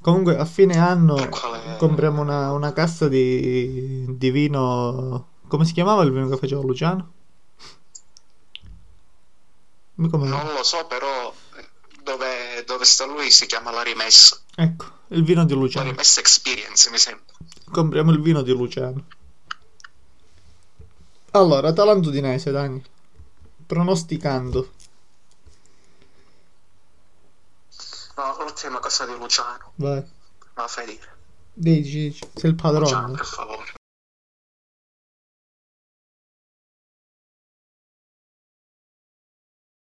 [0.00, 5.28] Comunque a fine anno quale- compriamo una, una cassa di, di vino.
[5.46, 7.12] Come si chiamava il vino che faceva Luciano?
[9.96, 10.42] Mi come no?
[10.42, 11.32] Non lo so, però
[12.02, 14.38] dove, dove sta lui si chiama la rimessa.
[14.54, 15.90] Ecco, il vino di La Luciano.
[15.90, 17.24] rimessa experience, mi sembra.
[17.70, 19.06] Compriamo il vino di Luciano.
[21.32, 22.82] Allora, Atalanta Udinese, Dani.
[23.66, 24.72] Pronosticando.
[28.16, 29.72] No, l'ultima cosa di Luciano.
[29.76, 30.00] Vai.
[30.00, 30.08] Me
[30.54, 31.16] la fai dire.
[31.54, 32.28] Dici, dici.
[32.34, 33.16] Sei il Luciano, padrone.
[33.16, 33.72] per favore.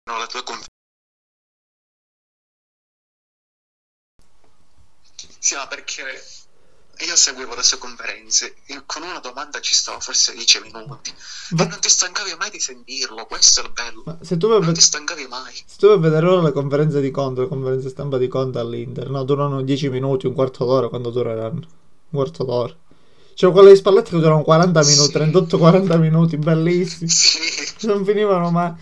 [0.08, 0.77] No, le tue conferenze.
[5.40, 6.04] Sì, ma perché
[7.00, 11.12] io seguivo le sue conferenze e con una domanda ci stavo forse 10 minuti.
[11.12, 14.02] E non ti stancavi mai di sentirlo, questo è il bello.
[14.06, 15.54] Ma se tu Non ved- ti stancavi mai.
[15.54, 19.10] se tu a vedere ora le conferenze di Conte, le conferenze stampa di Conte all'Inter,
[19.10, 21.68] no, durano 10 minuti, un quarto d'ora, quando dureranno?
[22.10, 22.76] Un quarto d'ora.
[23.36, 25.18] C'erano quelle di Spalletti che durano 40 minuti, Sì.
[25.18, 27.08] 38-40 minuti, bellissimi.
[27.10, 27.40] Sì.
[27.82, 28.74] Non finivano mai.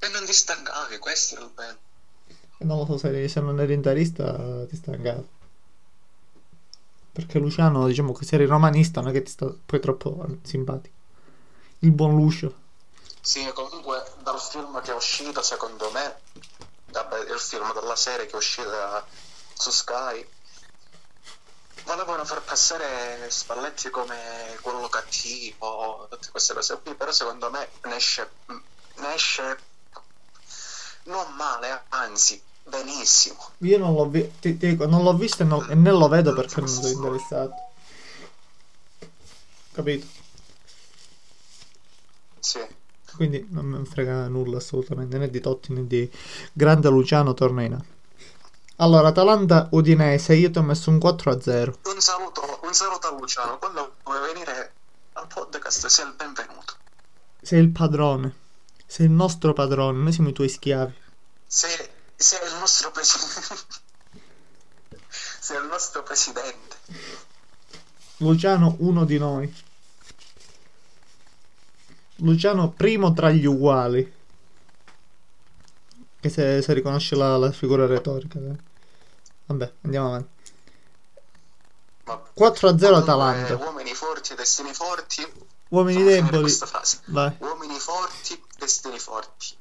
[0.00, 1.78] E non ti stancavi, questo è il bello.
[2.58, 5.28] Non lo so se, se non eri interista ti stancavi.
[7.12, 10.94] Perché Luciano, diciamo che se eri romanista non è che ti sta poi troppo simpatico.
[11.80, 12.66] Il buon Lucio.
[13.20, 16.20] Sì, comunque dal film che è uscito, secondo me,
[17.30, 19.04] il film della serie che è uscita
[19.54, 20.26] su Sky,
[21.84, 27.96] volevano far passare Spalletti come quello cattivo, tutte queste cose qui, però secondo me ne
[27.96, 29.58] esce, ne esce
[31.04, 33.36] non male, anzi, benissimo.
[33.58, 36.08] Io non l'ho visto, ti, ti dico, non l'ho visto e, non- e né lo
[36.08, 37.54] vedo perché non sono interessato.
[39.72, 40.06] Capito?
[42.40, 42.60] Sì.
[43.14, 46.10] Quindi non mi frega nulla assolutamente, né di Totti né di
[46.52, 47.84] grande Luciano torna in A.
[48.76, 51.78] Allora, Atalanta Udinese, io ti ho messo un 4 a 0.
[51.84, 54.72] Un saluto, un saluto a Luciano, quando vuoi venire
[55.14, 56.74] al podcast sia il benvenuto.
[57.42, 58.32] Sei il padrone.
[58.86, 60.94] Sei il nostro padrone, noi siamo i tuoi schiavi.
[61.44, 63.64] Sei, sei il nostro presidente.
[65.40, 66.76] sei il nostro presidente.
[68.16, 69.54] Luciano, uno di noi.
[72.16, 74.16] Luciano, primo tra gli uguali.
[76.20, 78.40] Che se, se riconosce la, la figura retorica.
[78.40, 78.58] dai.
[79.46, 80.52] Vabbè, andiamo avanti.
[82.02, 82.30] Vabbè.
[82.34, 83.56] 4 a 0 Comunque, Atalanta.
[83.64, 85.32] Uomini forti, destini forti.
[85.68, 86.52] Uomini deboli.
[87.06, 87.36] Vai.
[87.38, 89.57] Uomini forti, destini forti.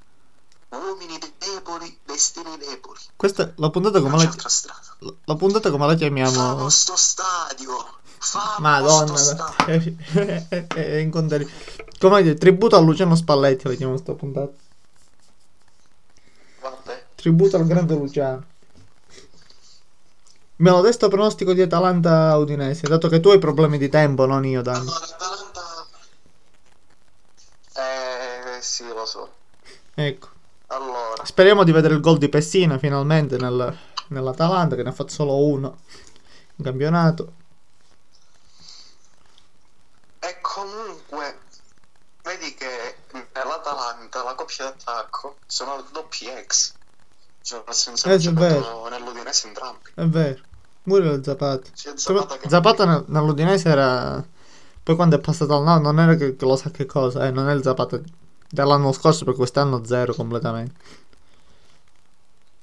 [0.77, 2.99] Uomini deboli, destini deboli.
[3.15, 4.95] Questa la puntata come Non la, strada.
[5.25, 6.31] la puntata come la chiamiamo?
[6.31, 7.95] Famo sto stadio.
[8.19, 9.95] Famo Madonna, sto stadio.
[10.13, 11.55] è, è, è incontenibile.
[11.99, 14.53] Come dire, tributo a Luciano Spalletti la chiamiamo sta puntata.
[16.61, 17.05] Vabbè.
[17.15, 18.45] Tributo al grande Luciano.
[20.59, 24.43] Me lo desto pronostico di Atalanta Udinese, dato che tu hai problemi di tempo, non
[24.43, 24.79] io, Dani.
[24.79, 25.85] Allora, Atalanta...
[27.75, 29.29] Eh, sì, lo so.
[29.93, 30.29] Ecco.
[30.67, 33.77] Allora, Speriamo di vedere il gol di Pessina finalmente nel-
[34.09, 35.77] nell'Atalanta, che ne ha fatto solo uno
[36.57, 37.33] in campionato.
[40.19, 41.37] e comunque,
[42.23, 42.95] vedi che
[43.33, 46.73] nell'Atalanta la coppia d'attacco sono doppi ex.
[47.41, 49.89] Cioè, nel senso Eh, che giocano nell'Udinese entrambi.
[49.93, 50.41] È vero.
[50.83, 51.69] Pure il Zapata.
[51.81, 52.49] Come- Zapata che...
[52.49, 54.25] Zapata nel- nell'Udinese era.
[54.83, 57.31] Poi quando è passato al Napoli non era che, che lo sa che cosa, eh,
[57.31, 57.99] non è il Zapata
[58.49, 60.79] dell'anno scorso perché quest'anno zero completamente.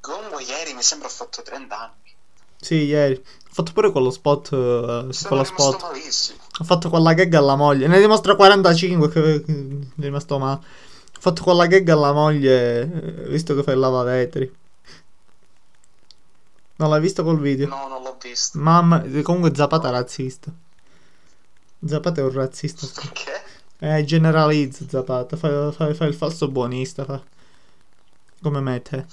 [0.00, 2.14] Comunque ieri mi sembra ha fatto 30 anni.
[2.60, 3.14] Sì, ieri.
[3.14, 4.48] Ha fatto pure quello spot.
[4.48, 5.82] Sono quello spot.
[5.82, 6.38] malissimo.
[6.58, 7.86] Ha fatto quella gag alla moglie.
[7.86, 9.42] Ne dimostra 45 che è
[9.96, 10.60] rimasto male.
[11.14, 14.56] Ha fatto quella gag alla moglie, eh, visto che fa il lavavetri.
[16.76, 17.68] Non l'hai visto col video?
[17.68, 18.58] No, non l'ho visto.
[18.58, 20.50] Mamma, comunque Zapata è razzista.
[21.86, 22.86] Zapata è un razzista.
[22.94, 23.33] Perché?
[23.80, 27.22] Eh, generalizza Zapata, fa, fa- fa il falso buonista, fa.
[28.40, 29.06] Come me e te.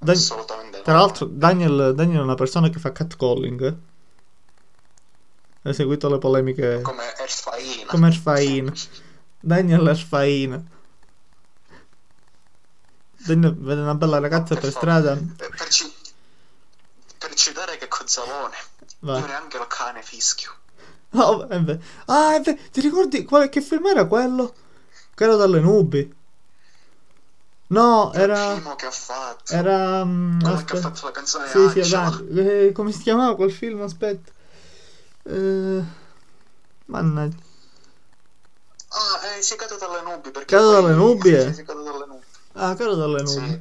[0.00, 3.76] Dan- Assolutamente tra l'altro Daniel, Daniel è una persona che fa catcalling.
[5.62, 7.86] Hai seguito le polemiche come Erfaina.
[7.86, 8.72] come Erfaina.
[9.40, 10.62] Daniel Erfaina.
[13.26, 15.12] Daniel vede una bella ragazza per strada.
[15.14, 15.92] Eh, Per, ci-
[17.18, 18.56] per citare che Cozzalone,
[19.00, 19.20] Vai.
[19.20, 20.52] io neanche lo cane fischio.
[21.12, 24.54] Oh, è ve- ah, è ve- ti ricordi qual- che film era quello?
[25.16, 26.14] Era dalle nubi.
[27.70, 28.74] No, Il era.
[28.76, 29.52] che ha fatto.
[29.52, 30.04] Era.
[30.04, 30.80] mm, quello che ha aspetta.
[30.80, 32.22] fatto la canzone Sì, sì, Angela.
[32.30, 32.66] dai.
[32.68, 33.82] Eh, come si chiamava quel film?
[33.82, 34.32] Aspetta.
[35.24, 35.82] Eh,
[36.86, 37.36] Mannaggia.
[38.90, 40.30] Ah, eh, si è caduto dalle nubi.
[40.30, 41.40] Perché Caduto dalle nubi, eh?
[41.48, 42.24] Sì, si è caduto dalle nubi.
[42.52, 43.48] Ah, caro dalle nubi.
[43.48, 43.60] Sì.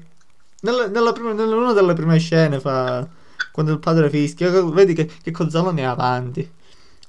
[0.61, 3.05] Nella, nella prima- nella- una delle prime scene fa.
[3.51, 4.49] Quando il padre fischia.
[4.63, 6.49] Vedi che, che Cozzalone è avanti.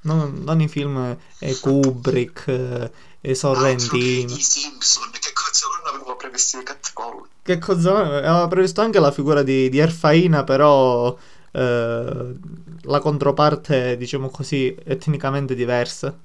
[0.01, 4.21] Non, non i film eh, Kubrick eh, e Sorrentino.
[4.21, 7.27] Altro che I Simpson, che Cozzalone aveva previsto i catcall.
[7.41, 11.17] Che Cozzalone aveva previsto anche la figura di, di Erfaina, però
[11.51, 12.35] eh,
[12.81, 16.17] la controparte, diciamo così, etnicamente diversa.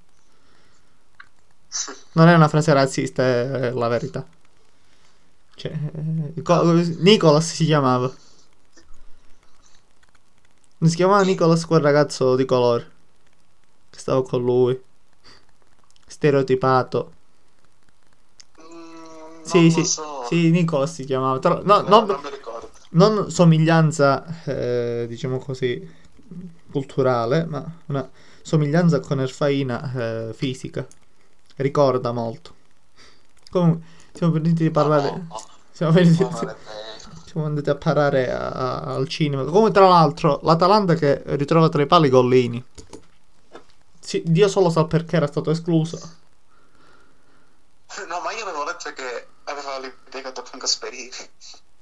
[2.13, 4.25] Non è una frase razzista, è la verità.
[5.57, 6.63] Cioè, eh, co-
[6.99, 8.13] Nicholas si chiamava.
[10.79, 12.93] Non si chiamava Nicholas quel ragazzo di colore.
[13.95, 14.81] Che stava con lui.
[16.07, 17.13] Stereotipato.
[18.61, 20.25] Mm, Sì, sì, so.
[20.29, 21.39] sì, Nicholas si chiamava.
[21.39, 22.71] Tra- no, No, non- non mi ricordo.
[22.91, 25.89] non somiglianza, eh, diciamo così,
[26.71, 28.09] culturale, ma una
[28.43, 29.93] somiglianza con Erfaina
[30.29, 30.85] eh, fisica.
[31.57, 32.53] Ricorda molto.
[33.51, 35.11] Comunque, siamo venuti a parlare.
[35.11, 36.25] No, no, Siamo venuti,
[37.27, 39.45] siamo andati a parare a- a- al cinema.
[39.45, 42.65] Come tra l'altro, l'Atalanta che ritrova tra i pali Gollini.
[44.05, 45.99] Sì, Dio solo sa perché era stato escluso.
[48.07, 51.11] No, ma io avevo letto che aveva litigato con Gasperini.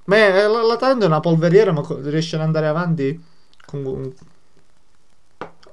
[0.05, 3.21] Ma eh, l- l'Atalanta è una polveriera, ma riesce ad andare avanti
[3.67, 4.15] con.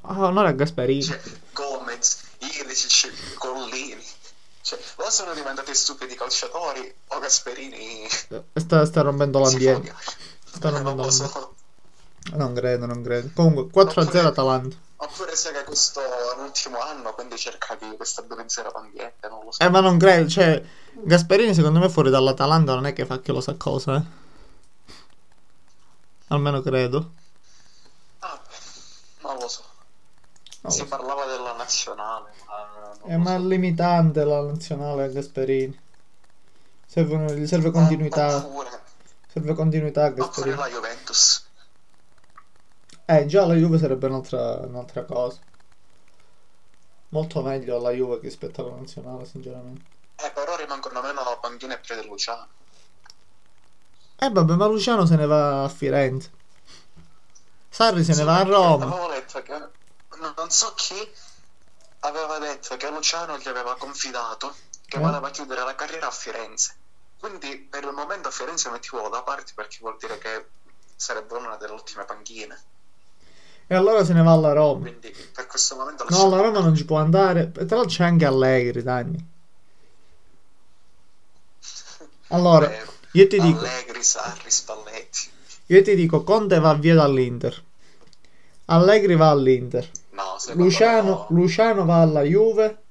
[0.02, 1.04] Ah, onore a Gasperini.
[1.04, 1.22] Cioè,
[1.54, 4.04] Gomez, Ilicic, Gollini.
[4.62, 8.08] Cioè, o sono diventati stupidi calciatori o Gasperini
[8.56, 9.94] Sta, sta rompendo l'ambiente.
[10.46, 11.34] Sta Non rompendo l'ambiente.
[11.40, 11.56] so.
[12.34, 13.30] Non credo, non credo.
[13.36, 14.76] Comunque, 4-0 Atalanta.
[15.02, 19.64] Oppure sai che questo è l'ultimo anno, quindi cerca di stabilizzare l'ambiente, non lo so.
[19.64, 20.28] Eh, ma non credo.
[20.28, 24.04] Cioè, Gasperini, secondo me, fuori dall'Atalanta non è che fa che lo sa cosa, eh.
[26.28, 27.12] Almeno credo.
[28.20, 28.40] Ah,
[29.22, 29.64] non lo so.
[30.62, 33.48] Non si parlava della nazionale, ma Eh, ma è so.
[33.48, 35.80] limitante la nazionale a Gasperini.
[36.86, 38.36] Serve, gli serve continuità.
[38.36, 38.68] Oppure,
[39.32, 40.58] Serve continuità a oppure Gasperini.
[40.58, 41.48] la Juventus.
[43.10, 45.42] Eh, già la Juve sarebbe un'altra, un'altra cosa.
[47.10, 49.86] Molto meglio la Juve che rispetto alla nazionale, sinceramente.
[50.24, 52.52] Eh, però rimangono meno panchine più di Luciano.
[54.22, 56.32] Eh, vabbè, ma Luciano se ne va a Firenze.
[57.72, 58.86] Sarri se ne Sì, va a Roma.
[58.86, 61.12] Avevo letto che no, non so chi
[62.02, 65.02] aveva detto che Luciano gli aveva confidato che Eh?
[65.02, 66.78] voleva chiudere la carriera a Firenze.
[67.18, 70.52] Quindi per il momento a Firenze mettivo da parte perché vuol dire che
[70.96, 72.58] sarebbe una delle ultime panchine.
[73.72, 74.82] E allora se ne va alla Roma.
[74.82, 77.52] Quindi per questo momento No, alla Roma non ci può andare.
[77.52, 79.28] Tra l'altro c'è anche Allegri, Dani.
[82.30, 82.72] Allora,
[83.12, 85.30] io ti dico, Allegri, Sarri, Spalletti.
[85.68, 87.64] io ti dico, Conte va via dall'Inter.
[88.66, 89.88] Allegri va all'Inter.
[90.12, 91.26] No, Luciano, no.
[91.30, 92.84] Luciano va alla Juve.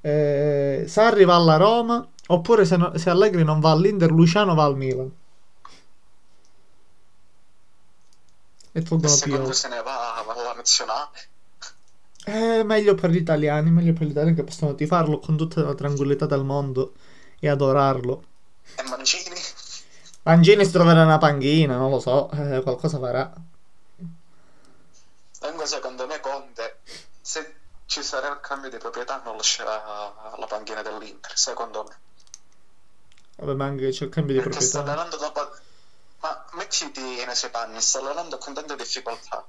[0.00, 2.06] eh, Sarri va alla Roma.
[2.28, 5.10] Oppure se, no- se Allegri non va all'Inter, Luciano va al Milan.
[8.76, 11.28] E E tolgono secondo se ne va alla nazionale.
[12.24, 15.74] È meglio per gli italiani, meglio per gli italiani che possono tifarlo con tutta la
[15.74, 16.94] tranquillità del mondo
[17.38, 18.24] e adorarlo.
[18.74, 19.38] E Mancini?
[20.22, 23.32] Mangini si troverà una panchina, non lo so, eh, qualcosa farà.
[25.38, 26.78] Comunque secondo me Conte,
[27.20, 27.54] se
[27.86, 29.74] ci sarà il cambio di proprietà non lascerà
[30.36, 31.96] la panchina dell'Inter, secondo me.
[33.36, 35.02] Vabbè, ma anche c'è il cambio di Perché sta proprietà.
[35.02, 35.56] allenando dopo...
[36.82, 39.46] Mettiti nei suoi panni, sta allenando con tante difficoltà.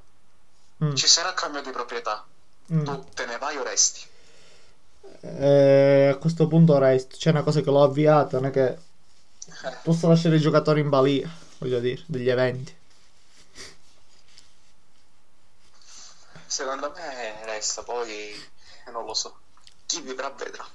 [0.84, 2.24] Mm, Ci sarà cambio di proprietà.
[2.72, 2.84] mm.
[2.84, 4.02] Tu te ne vai o resti?
[5.22, 7.16] Eh, a questo punto resto.
[7.18, 10.90] C'è una cosa che l'ho avviata, non è che Eh, posso lasciare i giocatori in
[10.90, 12.76] balia, voglio dire, degli eventi.
[16.48, 18.34] secondo me resta, poi
[18.92, 19.36] non lo so.
[19.88, 20.66] Chi vivrà vedrà.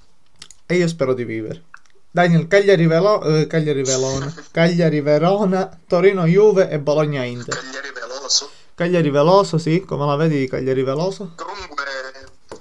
[0.66, 1.64] E io spero di vivere.
[2.12, 7.54] Daniel, Cagliari, Velo- eh, Cagliari Verona, Cagliari Verona, Torino Juve e Bologna Inter.
[7.54, 8.50] Cagliari veloso.
[8.74, 11.32] Cagliari Veloso, sì, come la vedi Cagliari Veloso?
[11.36, 11.84] Comunque,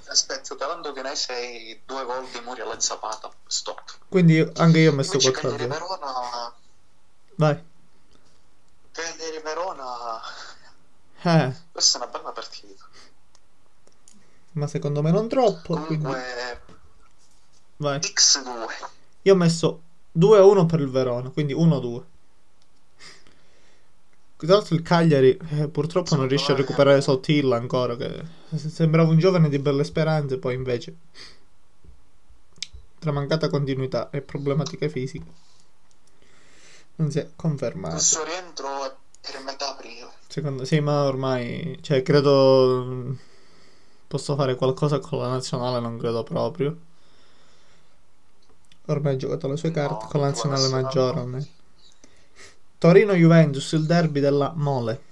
[0.06, 3.30] aspetta, Talando che ne sei due gol di Muriel e Zapata.
[3.46, 3.82] Stop.
[4.08, 5.86] Quindi anche io ho messo Invece 4 Cagliari a 0.
[5.86, 6.54] Verona.
[7.36, 7.64] Vai.
[8.92, 10.20] Cagliari Verona.
[11.22, 12.84] Eh, Questa è una bella partita.
[14.52, 15.76] Ma secondo me non troppo.
[15.80, 16.04] Quindi...
[16.04, 16.60] Comunque,
[17.76, 17.98] Vai.
[17.98, 18.88] X2.
[19.22, 19.82] Io ho messo
[20.18, 22.02] 2-1 per il Verona, quindi 1-2.
[24.36, 28.22] Tra l'altro il Cagliari eh, purtroppo non riesce a recuperare Sottilla ancora, che
[28.56, 30.96] sembrava un giovane di belle speranze, poi invece
[32.98, 35.26] tra mancata continuità e problematiche fisiche
[36.96, 37.98] non si è Il confermato.
[37.98, 40.08] suo rientro è per metà aprile.
[40.26, 43.18] Secondo sì, ma ormai, cioè, credo mh,
[44.06, 46.76] posso fare qualcosa con la nazionale, non credo proprio.
[48.90, 51.46] Ormai ha giocato le sue carte con la nazionale almeno.
[52.78, 55.02] Torino-Juventus, il derby della Mole.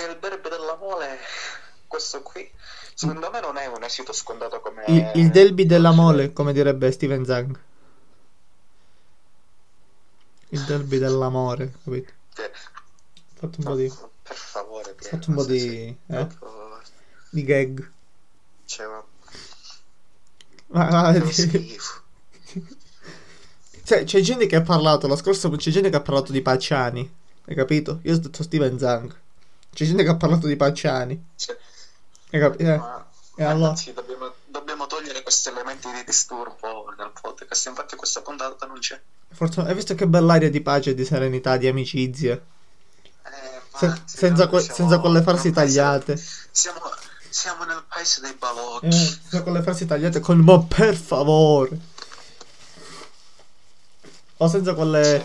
[0.00, 1.18] Il derby della mole,
[1.86, 2.50] questo qui,
[2.94, 4.84] secondo me non è un esito scontato come...
[4.88, 7.58] Il, il derby della Mole, come direbbe Steven Zang.
[10.48, 12.12] Il derby dell'amore, capito?
[13.34, 15.96] Fatto un po' di, Per favore, Piero, fatto un po' di, sì.
[16.06, 16.28] eh,
[17.30, 17.92] di gag.
[18.64, 18.86] Cioè,
[20.74, 22.02] ma- Ma- schifo.
[23.84, 27.14] Cioè, c'è gente che ha parlato, la scorsa c'è gente che ha parlato di Pacciani,
[27.46, 27.98] hai capito?
[28.02, 29.14] Io ho detto Steven Zang.
[29.74, 31.56] C'è gente che ha parlato di Pacciani, Cioè,
[32.30, 32.62] hai capito?
[32.62, 33.06] Eh, ma-
[33.36, 33.66] e allora?
[33.68, 37.66] Ragazzi, dobbiamo, dobbiamo togliere questi elementi di disturbo nel podcast.
[37.66, 38.98] Infatti, questa puntata non c'è.
[39.32, 42.34] Fortuna- Hai visto che bell'aria di pace, di serenità, di amicizia?
[42.34, 46.16] Eh, Se- senza, siamo senza quelle paese- tagliate.
[46.16, 46.80] Siamo, siamo
[47.66, 48.86] nel paese dei balocchi.
[48.86, 51.78] Eh, senza quelle frasi tagliate con ma per favore.
[54.38, 55.24] O senza quelle,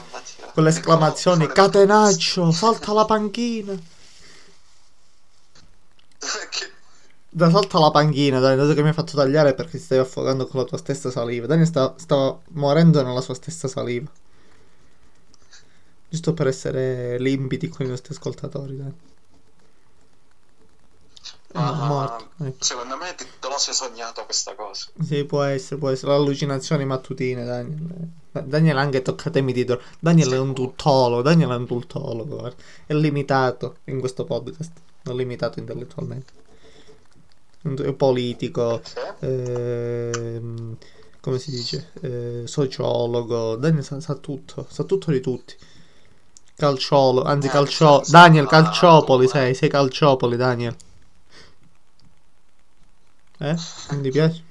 [0.53, 3.73] quelle esclamazioni, catenaccio, salta la panchina.
[6.49, 6.71] Che-
[7.31, 10.47] Dai, salta la panchina, dai, dato che mi hai fatto tagliare perché ti stai affogando
[10.47, 11.45] con la tua stessa saliva.
[11.45, 14.09] Daniel sta, stava morendo nella sua stessa saliva.
[16.09, 18.91] Giusto per essere limpidi con i nostri ascoltatori, dai.
[21.51, 22.63] È Ma- morto, ecco.
[22.63, 24.85] Secondo me te lo sei sognato questa cosa.
[25.03, 26.11] Sì, può essere, può essere.
[26.11, 28.07] Le allucinazioni mattutine, Daniel.
[28.43, 32.55] Daniel anche tocca temi di dor- Daniel è un tuttologo, Daniel è un guarda.
[32.85, 34.71] È limitato in questo podcast,
[35.03, 36.33] non limitato intellettualmente.
[37.61, 38.81] È politico,
[39.19, 40.77] ehm,
[41.19, 43.55] come si dice, Eh, sociologo.
[43.55, 45.55] Daniel sa, sa tutto, sa tutto di tutti.
[46.55, 48.03] Calciolo, anzi Eh, calcio...
[48.07, 50.75] Daniel, ah, calciopoli, sei, sei calciopoli, Daniel.
[53.39, 53.55] Eh?
[53.91, 54.43] Non ti piace?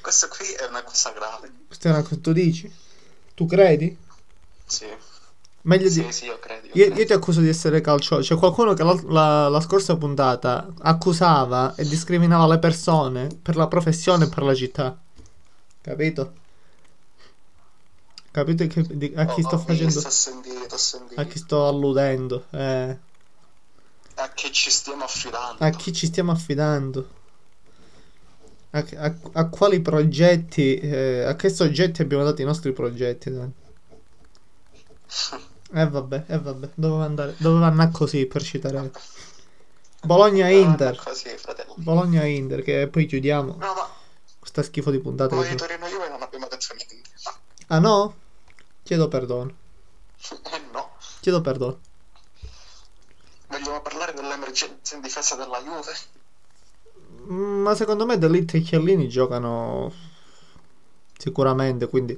[0.00, 1.50] Questa qui è una cosa grave.
[1.66, 2.72] Questa è una cosa tu dici?
[3.34, 3.96] Tu credi?
[4.66, 4.86] Sì,
[5.62, 6.12] Meglio sì, di...
[6.12, 6.66] sì, io credo.
[6.72, 7.06] Io Io, credo.
[7.06, 8.18] ti accuso di essere calcio.
[8.18, 13.66] C'è qualcuno che la, la- la scorsa puntata accusava e discriminava le persone per la
[13.66, 14.96] professione e per la città.
[15.80, 16.32] Capito?
[18.30, 19.84] Capito che- di- a chi Ho- sto facendo?
[19.94, 21.20] visto, Ho sentito, ho sentito.
[21.20, 22.44] A chi sto alludendo?
[22.50, 22.98] Eh,
[24.16, 25.64] A che ci stiamo affidando.
[25.64, 27.08] a chi ci stiamo affidando?
[28.74, 30.76] A, a- a quali progetti?
[30.78, 33.30] eh, a che soggetti abbiamo dato i nostri progetti?
[33.30, 33.50] dai?
[35.76, 38.92] Eh vabbè, eh vabbè, doveva andare, doveva andare così per citare
[40.02, 40.96] Bologna-Inter.
[41.02, 41.30] Così.
[41.76, 43.88] Bologna-Inter, che poi chiudiamo No, ma
[44.38, 45.34] questa schifo di puntata.
[45.34, 47.00] Torino Juve non abbiamo detto niente.
[47.68, 48.14] Ah no?
[48.84, 49.52] Chiedo perdono.
[50.52, 50.90] Eh no.
[51.20, 51.80] Chiedo perdono.
[53.48, 55.92] Vogliamo parlare dell'emergenza in difesa della Juve?
[57.26, 59.92] Ma secondo me Delitt e Chiellini giocano
[61.16, 62.16] sicuramente, quindi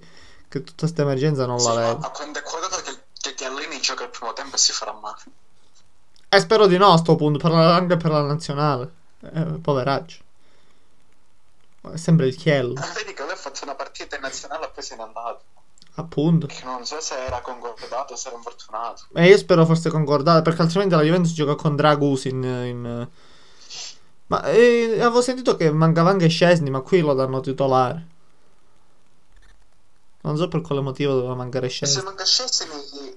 [0.49, 2.07] che tutta questa emergenza non Sì, la ma vedo.
[2.07, 5.19] a quando è quotato che, che Chiellini gioca il primo tempo e si farà male.
[6.29, 8.93] E spero di no a sto punto, per la- anche per la nazionale.
[9.33, 10.23] Eh, poveraccio.
[11.83, 14.67] Ma È sempre il Chiello, Ah, Vedi che lui ha fatto una partita in nazionale
[14.67, 15.43] e poi se n'è andato.
[15.99, 16.47] appunto.
[16.47, 19.05] Che non so se era concordato o se era infortunato.
[19.15, 22.43] E io spero fosse concordata, perché altrimenti la Juventus gioca con Dragus in...
[22.43, 23.09] in-
[24.29, 28.07] Ma eh, avevo sentito che mancava anche Scesni, ma qui lo danno titolare.
[30.22, 32.03] Non so per quale motivo doveva mancare E se Scesni.
[32.03, 32.68] manca Scesni,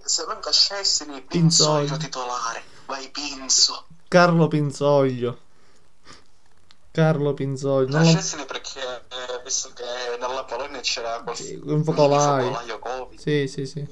[0.03, 1.79] se manca Scesni, Pinzoglio.
[1.85, 2.61] Pinzoglio titolare.
[2.85, 3.85] Vai Pinzo.
[4.07, 5.37] Carlo Pinzoglio.
[6.91, 7.97] Carlo Pinzoglio.
[7.97, 8.11] No, Non.
[8.13, 9.83] Scesni perché eh, visto che
[10.19, 12.45] nella Polonia c'era Sì, un focolaio.
[12.53, 13.19] focolaio Covid.
[13.19, 13.87] Sì, sì, sì.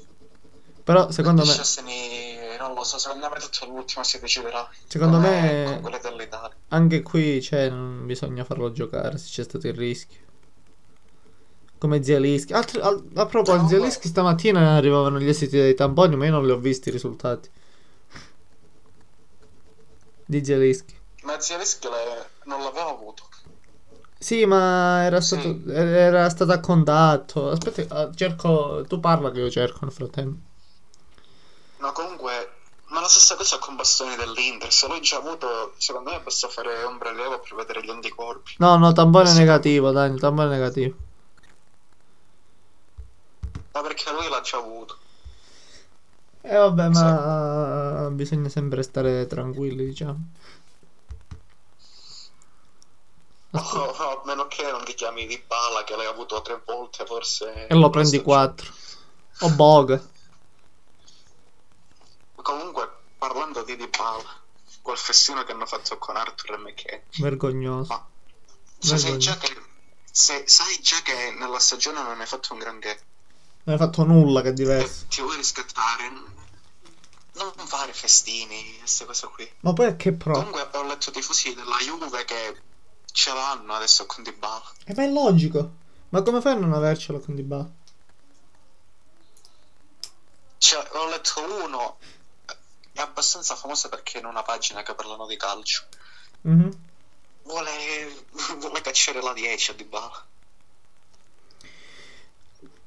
[0.84, 1.52] Però secondo me...
[1.52, 4.68] Scesni, non lo so, secondo me tutto l'ultimo si deciderà.
[4.86, 5.80] Secondo me-.
[6.68, 10.20] Anche qui, cioè, non bisogna farlo giocare se c'è stato il rischio.
[11.78, 12.52] Come Zielinski.
[12.52, 16.44] Altri- al- a proposito, No, Zielinski stamattina arrivavano gli esiti dei tamponi, ma io non
[16.44, 17.48] li ho visti i risultati.
[20.26, 20.96] Di Zielinski.
[21.22, 23.24] Ma Zielinski le- non l'aveva avuto.
[24.18, 25.38] Sì, ma era Sì.
[25.38, 27.50] stato, era stato a contatto.
[27.50, 28.84] Aspetta, ah, cerco.
[28.88, 30.46] Tu parla che io cerco nel frattempo.
[31.78, 32.52] No, comunque
[32.90, 36.84] Ma la stessa cosa con Bastoni dell'Inter, se l'ho già avuto, secondo me basta fare
[36.84, 38.54] un prelievo per vedere gli anticorpi.
[38.58, 39.38] No, no, tampone Sì.
[39.38, 40.96] negativo, Daniel, tampone negativo.
[43.72, 44.96] Ma perché lui l'ha già avuto.
[46.40, 50.18] E vabbè, ma bisogna sempre stare tranquilli, diciamo.
[53.60, 57.66] Oh, a meno che non ti chiami di bala che l'hai avuto tre volte, forse.
[57.66, 58.72] E lo prendi 4.
[59.40, 60.00] O Boga.
[62.48, 64.24] Comunque, parlando di Dybala,
[64.80, 67.04] quel festino che hanno fatto con Arthur e McKennie.
[67.18, 67.92] Vergognoso.
[67.92, 68.08] Ma
[68.78, 69.54] se sai già che
[70.10, 73.00] se sai già che nella stagione non hai fatto un granché
[73.64, 75.04] Non hai fatto nulla che è diverso.
[75.08, 76.10] ti vuoi riscattare,
[77.34, 79.52] non fare festini, queste cose qui.
[79.60, 80.32] Ma poi a che pro?
[80.32, 82.62] Comunque ho letto tifosi della Juve che
[83.12, 84.72] ce l'hanno adesso con Dybala.
[84.86, 85.70] E ma è logico.
[86.08, 87.70] Ma come fai a non avercelo con Dybala?
[90.56, 91.98] Cioè, ho letto uno,
[92.98, 95.84] è abbastanza famoso perché in una pagina che parlano di calcio.
[96.42, 96.70] Mhm.
[97.44, 97.70] Vuole,
[98.58, 100.26] vuole cacciare la 10 a Dybala.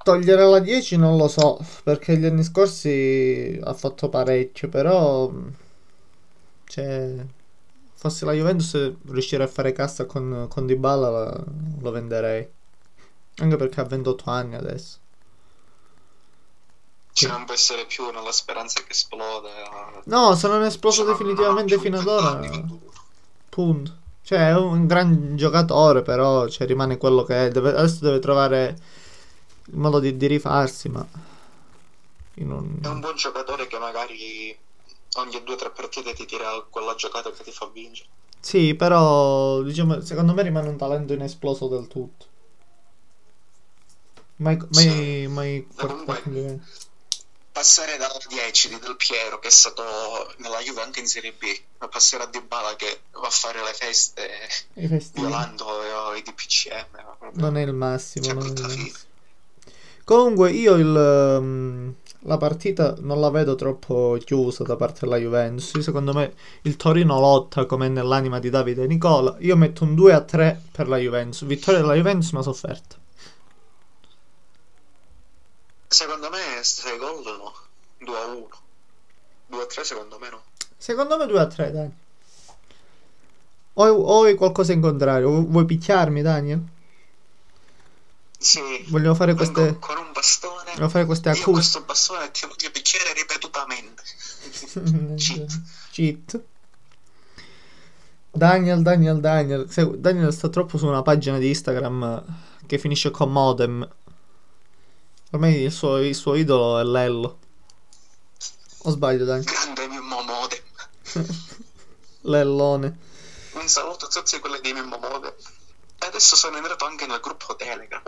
[0.03, 5.31] Togliere la 10 non lo so, perché gli anni scorsi ha fatto parecchio, però
[6.65, 7.15] cioè
[7.93, 8.73] fossi la Juventus
[9.09, 11.43] riuscire a fare cassa con, con Dybala la-
[11.81, 12.47] lo venderei.
[13.37, 14.97] Anche perché ha 28 anni adesso.
[17.13, 19.49] Cioè, non può essere più nella speranza che esplode.
[19.49, 22.79] a- No, se non è esploso Cioè, definitivamente fino ad 20 ora, anni, 21.
[23.49, 23.97] punto.
[24.23, 27.49] Cioè è un gran giocatore, però cioè, rimane quello che è.
[27.49, 28.75] Deve- adesso deve trovare
[29.65, 31.05] il modo di, di rifarsi, ma
[32.35, 32.79] non...
[32.81, 34.57] È un buon giocatore che magari
[35.15, 38.09] ogni due o tre partite ti tira quella giocata che ti fa vincere.
[38.39, 42.25] Sì, però diciamo, secondo me rimane un talento inesploso del tutto.
[44.37, 45.27] Mai, mai, Sì.
[45.27, 46.59] mai Comunque-.
[47.51, 49.83] Passare dalla 10 di Del Piero, che è stato
[50.37, 51.43] nella Juve anche in Serie B,
[51.79, 54.29] a passare a Dybala che va a fare le feste
[55.13, 57.31] violando eh, i DPCM.
[57.33, 58.33] Non è il massimo.
[58.33, 58.91] Non è il massimo.
[60.03, 65.79] Comunque io il, ehm, la partita non la vedo troppo chiusa da parte della Juventus.
[65.79, 66.33] Secondo me
[66.63, 69.35] il Torino lotta come nell'anima di Davide e Nicola.
[69.39, 71.45] Io metto un 2 a 3 per la Juventus.
[71.45, 73.00] Vittoria della Juventus ma sofferta.
[76.01, 77.53] Secondo me 6 gol no,
[77.99, 78.47] 2 a 1.
[79.49, 80.41] 2 a 3 secondo me no.
[80.77, 81.91] Secondo me 2 a 3, Daniel.
[83.73, 85.29] O, o hai qualcosa in contrario?
[85.29, 86.59] Vu- Vuoi picchiarmi, Daniel?
[88.37, 90.71] Sì, Vogliamo fare queste, con un bastone.
[90.71, 91.51] vogliamo fare queste Io accuse?
[91.51, 94.01] questo bastone ti voglio picchiare ripetutamente.
[95.15, 95.61] Cheat.
[95.91, 96.41] Cheat.
[98.31, 99.65] Daniel, Daniel, Daniel.
[99.99, 102.23] Daniel sta troppo su una pagina di Instagram
[102.65, 103.87] che finisce con modem.
[105.31, 107.39] Ormai il suo, il suo idolo è Lello.
[108.83, 109.45] O sbaglio, Daniel?
[109.45, 110.59] Grande Mimmo Modem.
[112.21, 112.99] Lellone.
[113.53, 115.33] Un saluto a tutti quelli di Mimmo Modem.
[115.99, 118.01] E adesso sono entrato anche nel gruppo Telegram.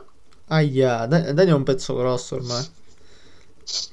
[0.47, 2.69] Aia, Da- Daniel è un pezzo grosso ormai.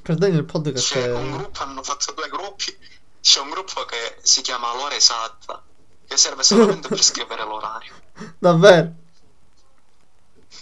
[0.02, 1.36] Per Daniel il podcast C'è un è...
[1.36, 2.76] gruppo, hanno fatto due gruppi.
[3.20, 5.62] C'è un gruppo che si chiama L'ora esatta,
[6.06, 7.92] che serve solamente per scrivere l'orario.
[8.38, 8.92] Davvero?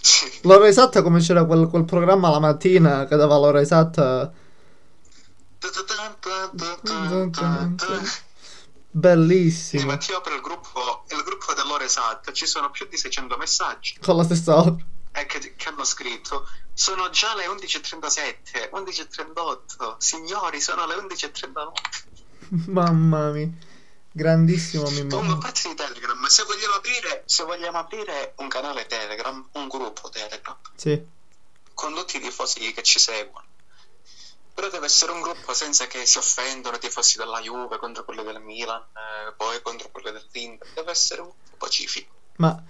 [0.01, 0.39] Sì.
[0.43, 4.31] L'ora esatta come c'era quel, quel programma la mattina che dava l'ora esatta.
[7.99, 8.21] Sì,
[8.91, 9.85] Bellissimo.
[9.85, 13.97] ma ti apro il gruppo, il gruppo dell'ora esatta, ci sono più di 600 messaggi
[14.01, 14.75] Con la stessa ora.
[15.11, 16.47] eh, che, che hanno scritto.
[16.73, 22.69] Sono già le 11.37, 11.38, signori, sono le 11.39.
[22.71, 23.49] Mamma mia.
[24.19, 25.37] Grandissimo Comunque, Mimmo.
[25.37, 30.57] parte di Telegram, se vogliamo aprire, se vogliamo aprire un canale Telegram, un gruppo Telegram,
[30.75, 31.01] Sì.
[31.73, 33.45] con tutti i tifosi che ci seguono.
[34.53, 38.21] Però deve essere un gruppo senza che si offendono i tifosi della Juve contro quelli
[38.25, 40.67] del Milan, eh, poi contro quelli dell'Inter.
[40.75, 42.11] Deve essere un gruppo pacifico.
[42.37, 42.61] Ma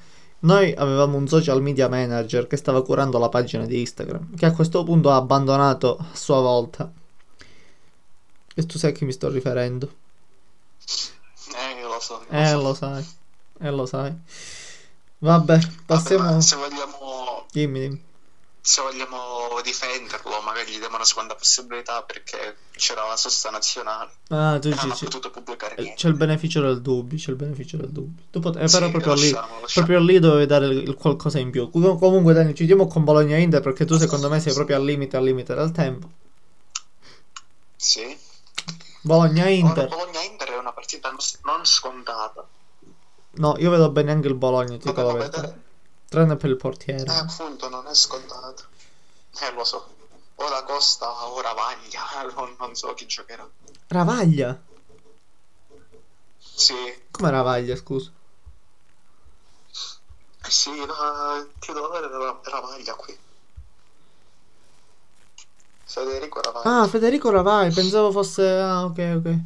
[0.42, 4.54] noi avevamo un social media manager che stava curando la pagina di Instagram, che a
[4.54, 6.92] questo punto ha abbandonato a sua volta.
[8.54, 9.96] E tu sai a chi mi sto riferendo.
[12.00, 12.24] Lo so.
[12.30, 12.62] lo Eh, so.
[12.62, 13.06] lo sai.
[13.62, 14.14] Eh, lo sai.
[15.22, 16.32] Vabbè, Vabbè, passiamo...
[16.36, 18.04] ma se vogliamo, Dimmi, dimmi.
[18.62, 24.58] se vogliamo difenderlo, magari gli diamo una seconda possibilità perché c'era la sosta nazionale Ah,
[24.60, 24.86] tu dici...
[24.88, 25.96] non ha potuto pubblicare niente.
[26.00, 28.24] C'è il beneficio del dubbio, c'è il beneficio del dubbio.
[28.32, 29.86] Tu pot- eh, Sì, però proprio lì, lasciamo, lasciamo.
[29.86, 31.70] proprio lì dovevi dare il, qualcosa in più.
[31.70, 34.86] Com- comunque, Dani, ci diamo con Bologna Inter perché tu secondo me sei proprio al
[34.86, 36.10] limite, al limite del tempo.
[37.76, 38.18] Sì.
[39.10, 39.88] Bologna Ora Inter.
[39.88, 42.48] Bologna-Inter è una partita non, scontata.
[43.32, 45.58] No, io vedo bene anche il Bologna, ti dico la verità.
[46.08, 47.12] Tranne per il portiere.
[47.12, 48.64] Eh, appunto, non è scontata.
[49.42, 49.96] Eh, lo so.
[50.36, 52.02] o da Costa o Ravaglia,
[52.36, 53.48] non, non so chi giocherà.
[53.88, 54.62] Ravaglia?
[56.38, 56.76] Sì,
[57.10, 58.12] Come Ravaglia, scusa?
[60.42, 63.18] eh sì, la titolare della Ravaglia qui.
[65.90, 66.82] Federico Ravaglia.
[66.82, 68.48] Ah, Federico Ravaglia, pensavo fosse...
[68.48, 69.38] Ah, ok, ok.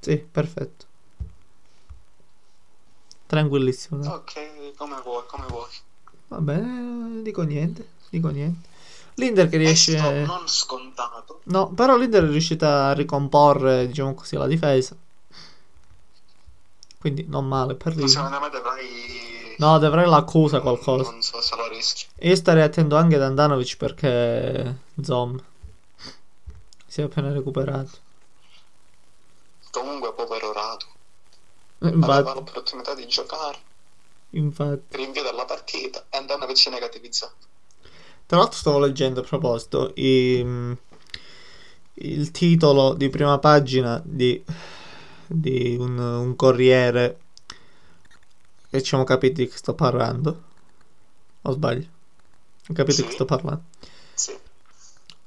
[0.00, 0.86] Sì, perfetto.
[3.26, 4.00] Tranquillissimo.
[4.00, 4.10] dai.
[4.10, 5.68] Ok, come vuoi, come vuoi.
[6.28, 8.66] Va bene, dico niente, dico niente.
[9.16, 10.24] L'Inter che riesce...
[10.24, 11.40] non scontato.
[11.44, 14.96] No, però l'Inter è riuscita a ricomporre, diciamo così, la difesa.
[16.98, 18.10] Quindi non male per Ma l'Inter.
[18.10, 19.54] secondo me dovrai...
[19.58, 21.10] No, dovrei l'accusa qualcosa.
[21.10, 22.06] Non so se lo rischi.
[22.16, 24.76] E io starei attento anche ad Andanovic perché...
[25.02, 25.40] Zom.
[26.86, 27.90] Si è appena recuperato.
[29.70, 30.84] Comunque povero Radu.
[31.80, 33.58] Aveva Infatti, l'opportunità di giocare,
[34.30, 34.96] infatti.
[34.96, 37.34] rinvio della partita e Andanovic è negativizzato.
[38.26, 40.76] Tra l'altro stavo leggendo a proposito i-
[42.00, 44.42] il titolo di prima pagina di,
[45.28, 47.18] di un, un corriere
[48.70, 50.42] e ci siamo capiti di che sto parlando.
[51.42, 51.86] O sbaglio?
[52.68, 53.14] Ho capito di che Sì.
[53.14, 53.62] sto parlando.
[54.14, 54.36] Sì.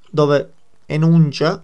[0.09, 0.53] Dove
[0.85, 1.63] enuncia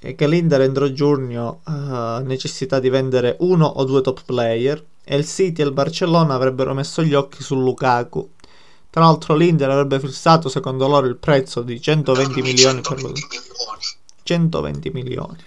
[0.00, 5.26] che l'Inter entro giugno ha necessità di vendere uno o due top player e il
[5.26, 8.30] City e il Barcellona avrebbero messo gli occhi su Lukaku.
[8.90, 13.02] Tra l'altro l'Inter avrebbe fissato secondo loro il prezzo di 120 Dammi milioni per 120
[13.02, 13.38] lui.
[13.48, 13.82] milioni.
[14.22, 15.44] 120 milioni.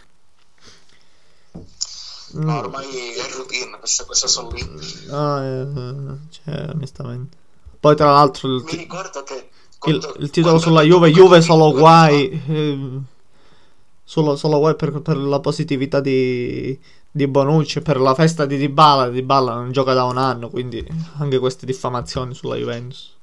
[2.38, 4.64] Mm, Ma ormai è routine, queste cose sono lì.
[5.08, 7.38] no, eh, cioè, onestamente.
[7.80, 9.34] Poi tra l'altro il, Mi ricordo che...
[9.34, 12.30] il, quando- il titolo sulla Juve, Juve solo guai.
[12.48, 13.00] eh,
[14.04, 16.80] solo, solo guai per, per la positività di,
[17.10, 19.10] di Bonucci, per la festa di Dybala.
[19.10, 20.86] Dybala non gioca da un anno, quindi
[21.18, 23.18] anche queste diffamazioni sulla Juventus.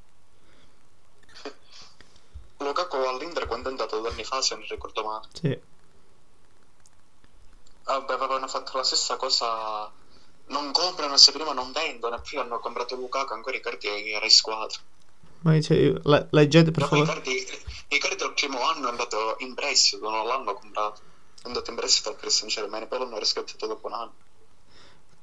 [2.59, 5.25] Lukaku all'Inter quando è andato due anni fa, se non ricordo male.
[5.33, 5.59] Sì.
[7.89, 9.91] Vabbè, avevano fatto la stessa cosa.
[10.49, 14.31] Non comprano se prima non vendono, e poi hanno comprato Lukaku ancora Icardi era in
[14.31, 14.79] squadra.
[15.41, 17.13] Ma dice, le- leggete per Dopo favore.
[17.13, 17.47] Icardi,
[17.89, 21.01] Icardi al primo anno è andato in prestito, non l'hanno comprato.
[21.43, 24.13] È andato in prestito al Paris Saint Germain, poi l'hanno riscattato dopo un anno.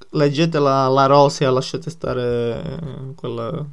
[0.09, 3.63] Leggete la, la Rosia, lasciate stare eh, quella.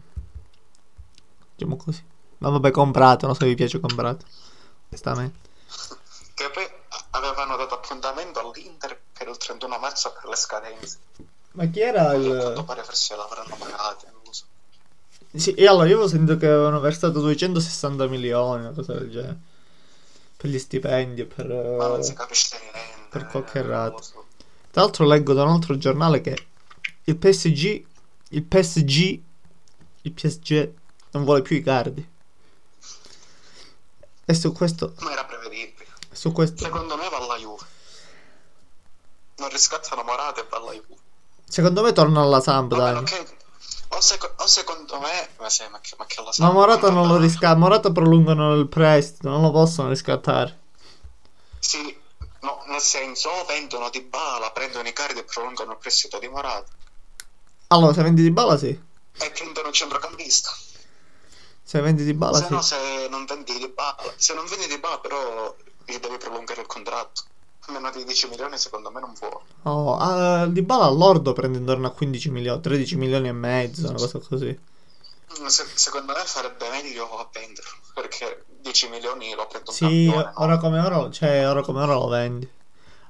[1.55, 2.05] Diciamo così.
[2.39, 4.25] Ma vabbè, compratelo se vi piace comprate.
[4.89, 5.39] Onestamente.
[6.35, 6.72] Che poi
[7.27, 10.99] avevano dato appuntamento all'Inter per il 31 marzo per le scadenze.
[11.53, 14.45] Ma chi era Poi a quanto pare forse l'avranno pagate, non lo so.
[15.35, 19.39] Sì, e allora io avevo sentito che avevano versato 260 milioni, una cosa del genere.
[20.37, 21.47] Per gli stipendi per...
[21.47, 23.09] Ma non si eh, capisce niente.
[23.11, 24.03] per qualche non lo rata.
[24.03, 24.27] so.
[24.71, 26.47] Tra l'altro leggo da un altro giornale che
[27.05, 27.85] il PSG,
[28.31, 29.21] il PSG,
[30.03, 30.73] il PSG
[31.13, 32.09] non vuole più i cardi.
[34.25, 35.32] E su questo, Ma era.
[36.23, 37.65] Su questo, Secondo me va alla Juve.
[39.39, 40.95] Non riscattano Morata e va alla Juve.
[41.49, 43.03] secondo me torna alla Samp, A dai.
[43.05, 43.27] che...
[43.89, 45.31] O, seco- o secondo me...
[45.41, 47.91] Ma, sì, ma, che, ma che la Ma Samp Morata non lo va- riscatta, Morata
[47.91, 50.61] prolungano il prestito, non lo possono riscattare.
[51.59, 51.99] Sì,
[52.43, 56.71] no, nel senso, vendono di bala, prendono i cardi e prolungano il prestito di Morata.
[57.67, 58.69] Allora, se vendi di bala sì.
[58.69, 60.51] E prendono un centrocampista.
[61.65, 62.53] Se vendi di bala se sì.
[62.53, 63.97] no, se non vendi di bala...
[64.17, 65.55] Se non vendi di bala, però,
[65.87, 67.23] gli devi prolungare il contratto.
[67.69, 69.41] Meno di 10 milioni, secondo me, non può.
[69.63, 73.99] Oh, ah, di bala all'ordo prende intorno a 15 milioni, 13 milioni e mezzo, una
[73.99, 74.59] cosa così.
[75.47, 80.33] Se- secondo me farebbe meglio a venderlo, perché 10 milioni lo prendo Sì, campione, no?
[80.43, 82.51] ora come ora, cioè, ora come ora lo vendi.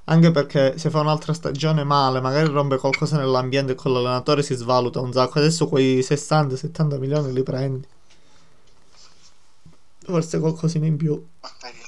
[0.05, 4.53] Anche perché se fa un'altra stagione male, magari rompe qualcosa nell'ambiente e con l'allenatore si
[4.53, 5.39] svaluta un sacco.
[5.39, 7.87] Adesso quei 60-70 milioni li prendi.
[10.05, 11.13] Forse qualcosina in più.
[11.41, 11.82] Ma vediamo.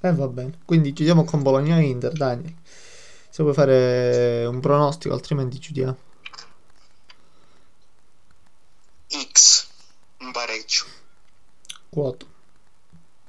[0.00, 0.58] E va bene.
[0.64, 2.54] Quindi chiudiamo con Bologna e Inter, Daniel.
[3.30, 5.96] Se vuoi fare un pronostico, altrimenti chiudiamo.
[9.32, 9.66] X,
[10.18, 10.84] un pareggio.
[11.88, 12.26] Quoto.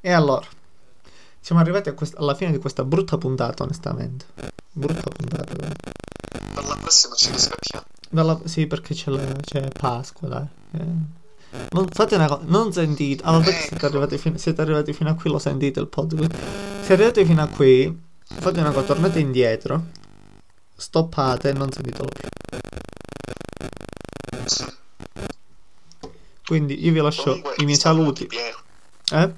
[0.02, 0.46] E allora,
[1.40, 4.26] siamo arrivati a quest- alla fine di questa brutta puntata, onestamente.
[4.72, 5.54] Brutta puntata.
[5.54, 5.74] dai.
[6.54, 7.86] Per la prossima ci riscattiamo.
[8.10, 10.48] Dalla- sì, perché c'è, la- c'è Pasqua, dai.
[10.72, 11.18] Eh.
[11.72, 13.24] Non, fate una cosa, non sentite.
[13.24, 16.34] Ah, vabbè, che siete arrivati, fin- siete arrivati fino a qui, lo sentite il podcast.
[16.78, 19.86] Siete arrivati fino a qui, fate una cosa, tornate indietro,
[20.76, 22.28] stoppate e non sentitelo più.
[26.46, 28.26] Quindi io vi lascio Comunque, i miei saluti.
[28.26, 28.58] Piero.
[29.12, 29.34] Eh?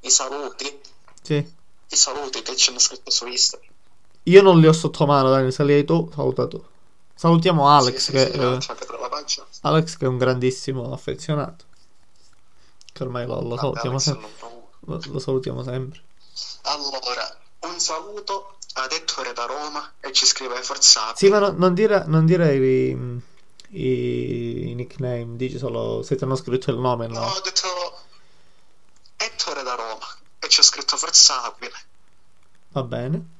[0.00, 0.78] I saluti,
[1.22, 1.34] Sì.
[1.34, 3.70] i saluti che ci hanno scritto su Instagram.
[4.24, 6.62] Io non li ho sotto mano, Daniel, se li hai tu, saluta tu.
[7.18, 8.38] Salutiamo Alex, Sì, che, sì, eh,
[9.00, 9.44] la pagina.
[9.62, 11.64] Alex che è un grandissimo affezionato.
[12.92, 14.28] che ormai lo, lo salutiamo sempre.
[14.86, 16.00] Lo, lo salutiamo sempre.
[16.62, 21.74] Allora, un saluto ad Ettore da Roma e ci scrive Forza Sì, ma no- non
[21.74, 23.20] dire, non dire i,
[23.70, 27.26] i, i nickname, dici solo se ti hanno scritto il nome, No, no?
[27.26, 27.98] ho detto
[29.16, 30.06] Ettore da Roma
[30.38, 31.74] e c'è scritto Forza Aquile.
[32.68, 33.36] Va bene.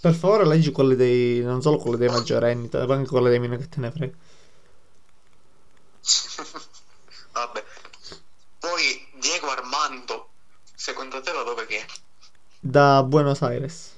[0.00, 3.62] Per favore leggi quelli dei, non solo quelli dei maggiorenni, ma anche quelli dei minori
[3.62, 4.16] che te ne frega.
[7.32, 7.64] Vabbè.
[8.60, 10.28] Poi Diego Armando,
[10.74, 11.86] secondo te da dove viene?
[12.60, 13.96] Da Buenos Aires.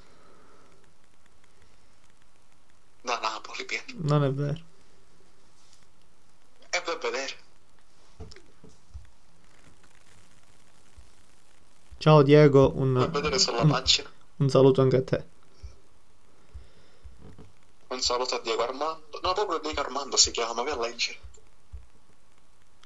[3.01, 3.85] Da Napoli viene.
[3.97, 4.59] Non è vero.
[6.69, 7.33] E a vedere.
[11.97, 13.81] Ciao Diego, un, un,
[14.37, 15.30] un saluto anche a te.
[18.01, 19.19] Un saluto a Diego Armando.
[19.21, 21.19] No, proprio Diego Armando si chiama, vai a leggere.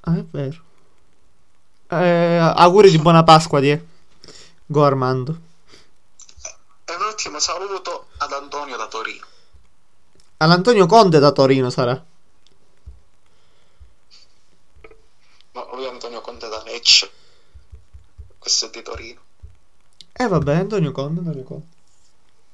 [0.01, 0.61] Ah, è vero.
[1.88, 3.88] Eh, auguri di buona Pasqua, Die.
[4.66, 5.39] Go Armando.
[6.84, 9.26] E un ultimo saluto ad Antonio da Torino.
[10.36, 12.03] All'Antonio Conte da Torino sarà.
[15.53, 17.09] No, lui è Antonio Conte da Lecce.
[18.38, 19.22] Questo è di Torino.
[20.11, 21.68] Eh vabbè, Antonio Conte, Antonio Conte.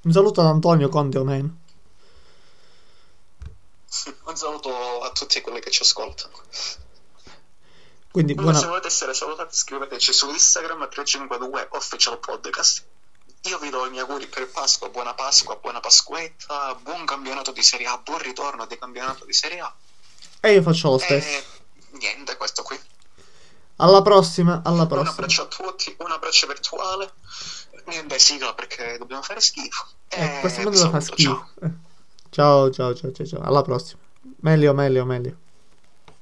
[0.03, 1.60] Un saluto ad Antonio Conte o meno.
[4.25, 6.33] Un saluto a tutti quelli che ci ascoltano.
[8.11, 8.67] Quindi Comunque, se buona...
[8.67, 12.85] volete essere salutati, scriveteci su Instagram 352 Official Podcast.
[13.43, 17.63] Io vi do i miei auguri per Pasqua, buona Pasqua, buona Pasquetta, buon campionato di
[17.63, 19.73] Serie A, buon ritorno di campionato di Serie A.
[20.41, 21.27] E io faccio lo stesso.
[21.27, 21.43] E
[21.91, 22.79] niente, questo qui.
[23.77, 25.11] Alla prossima, alla Un prossima.
[25.11, 27.13] abbraccio a tutti, un abbraccio virtuale.
[27.85, 29.87] Niente sigla perché dobbiamo fare schifo.
[30.09, 31.49] Eh, questo vi mondo fa saluto, ciao.
[32.31, 33.41] Ciao, ciao, ciao, ciao, ciao.
[33.41, 34.01] Alla prossima.
[34.41, 35.37] Meglio, meglio, meglio.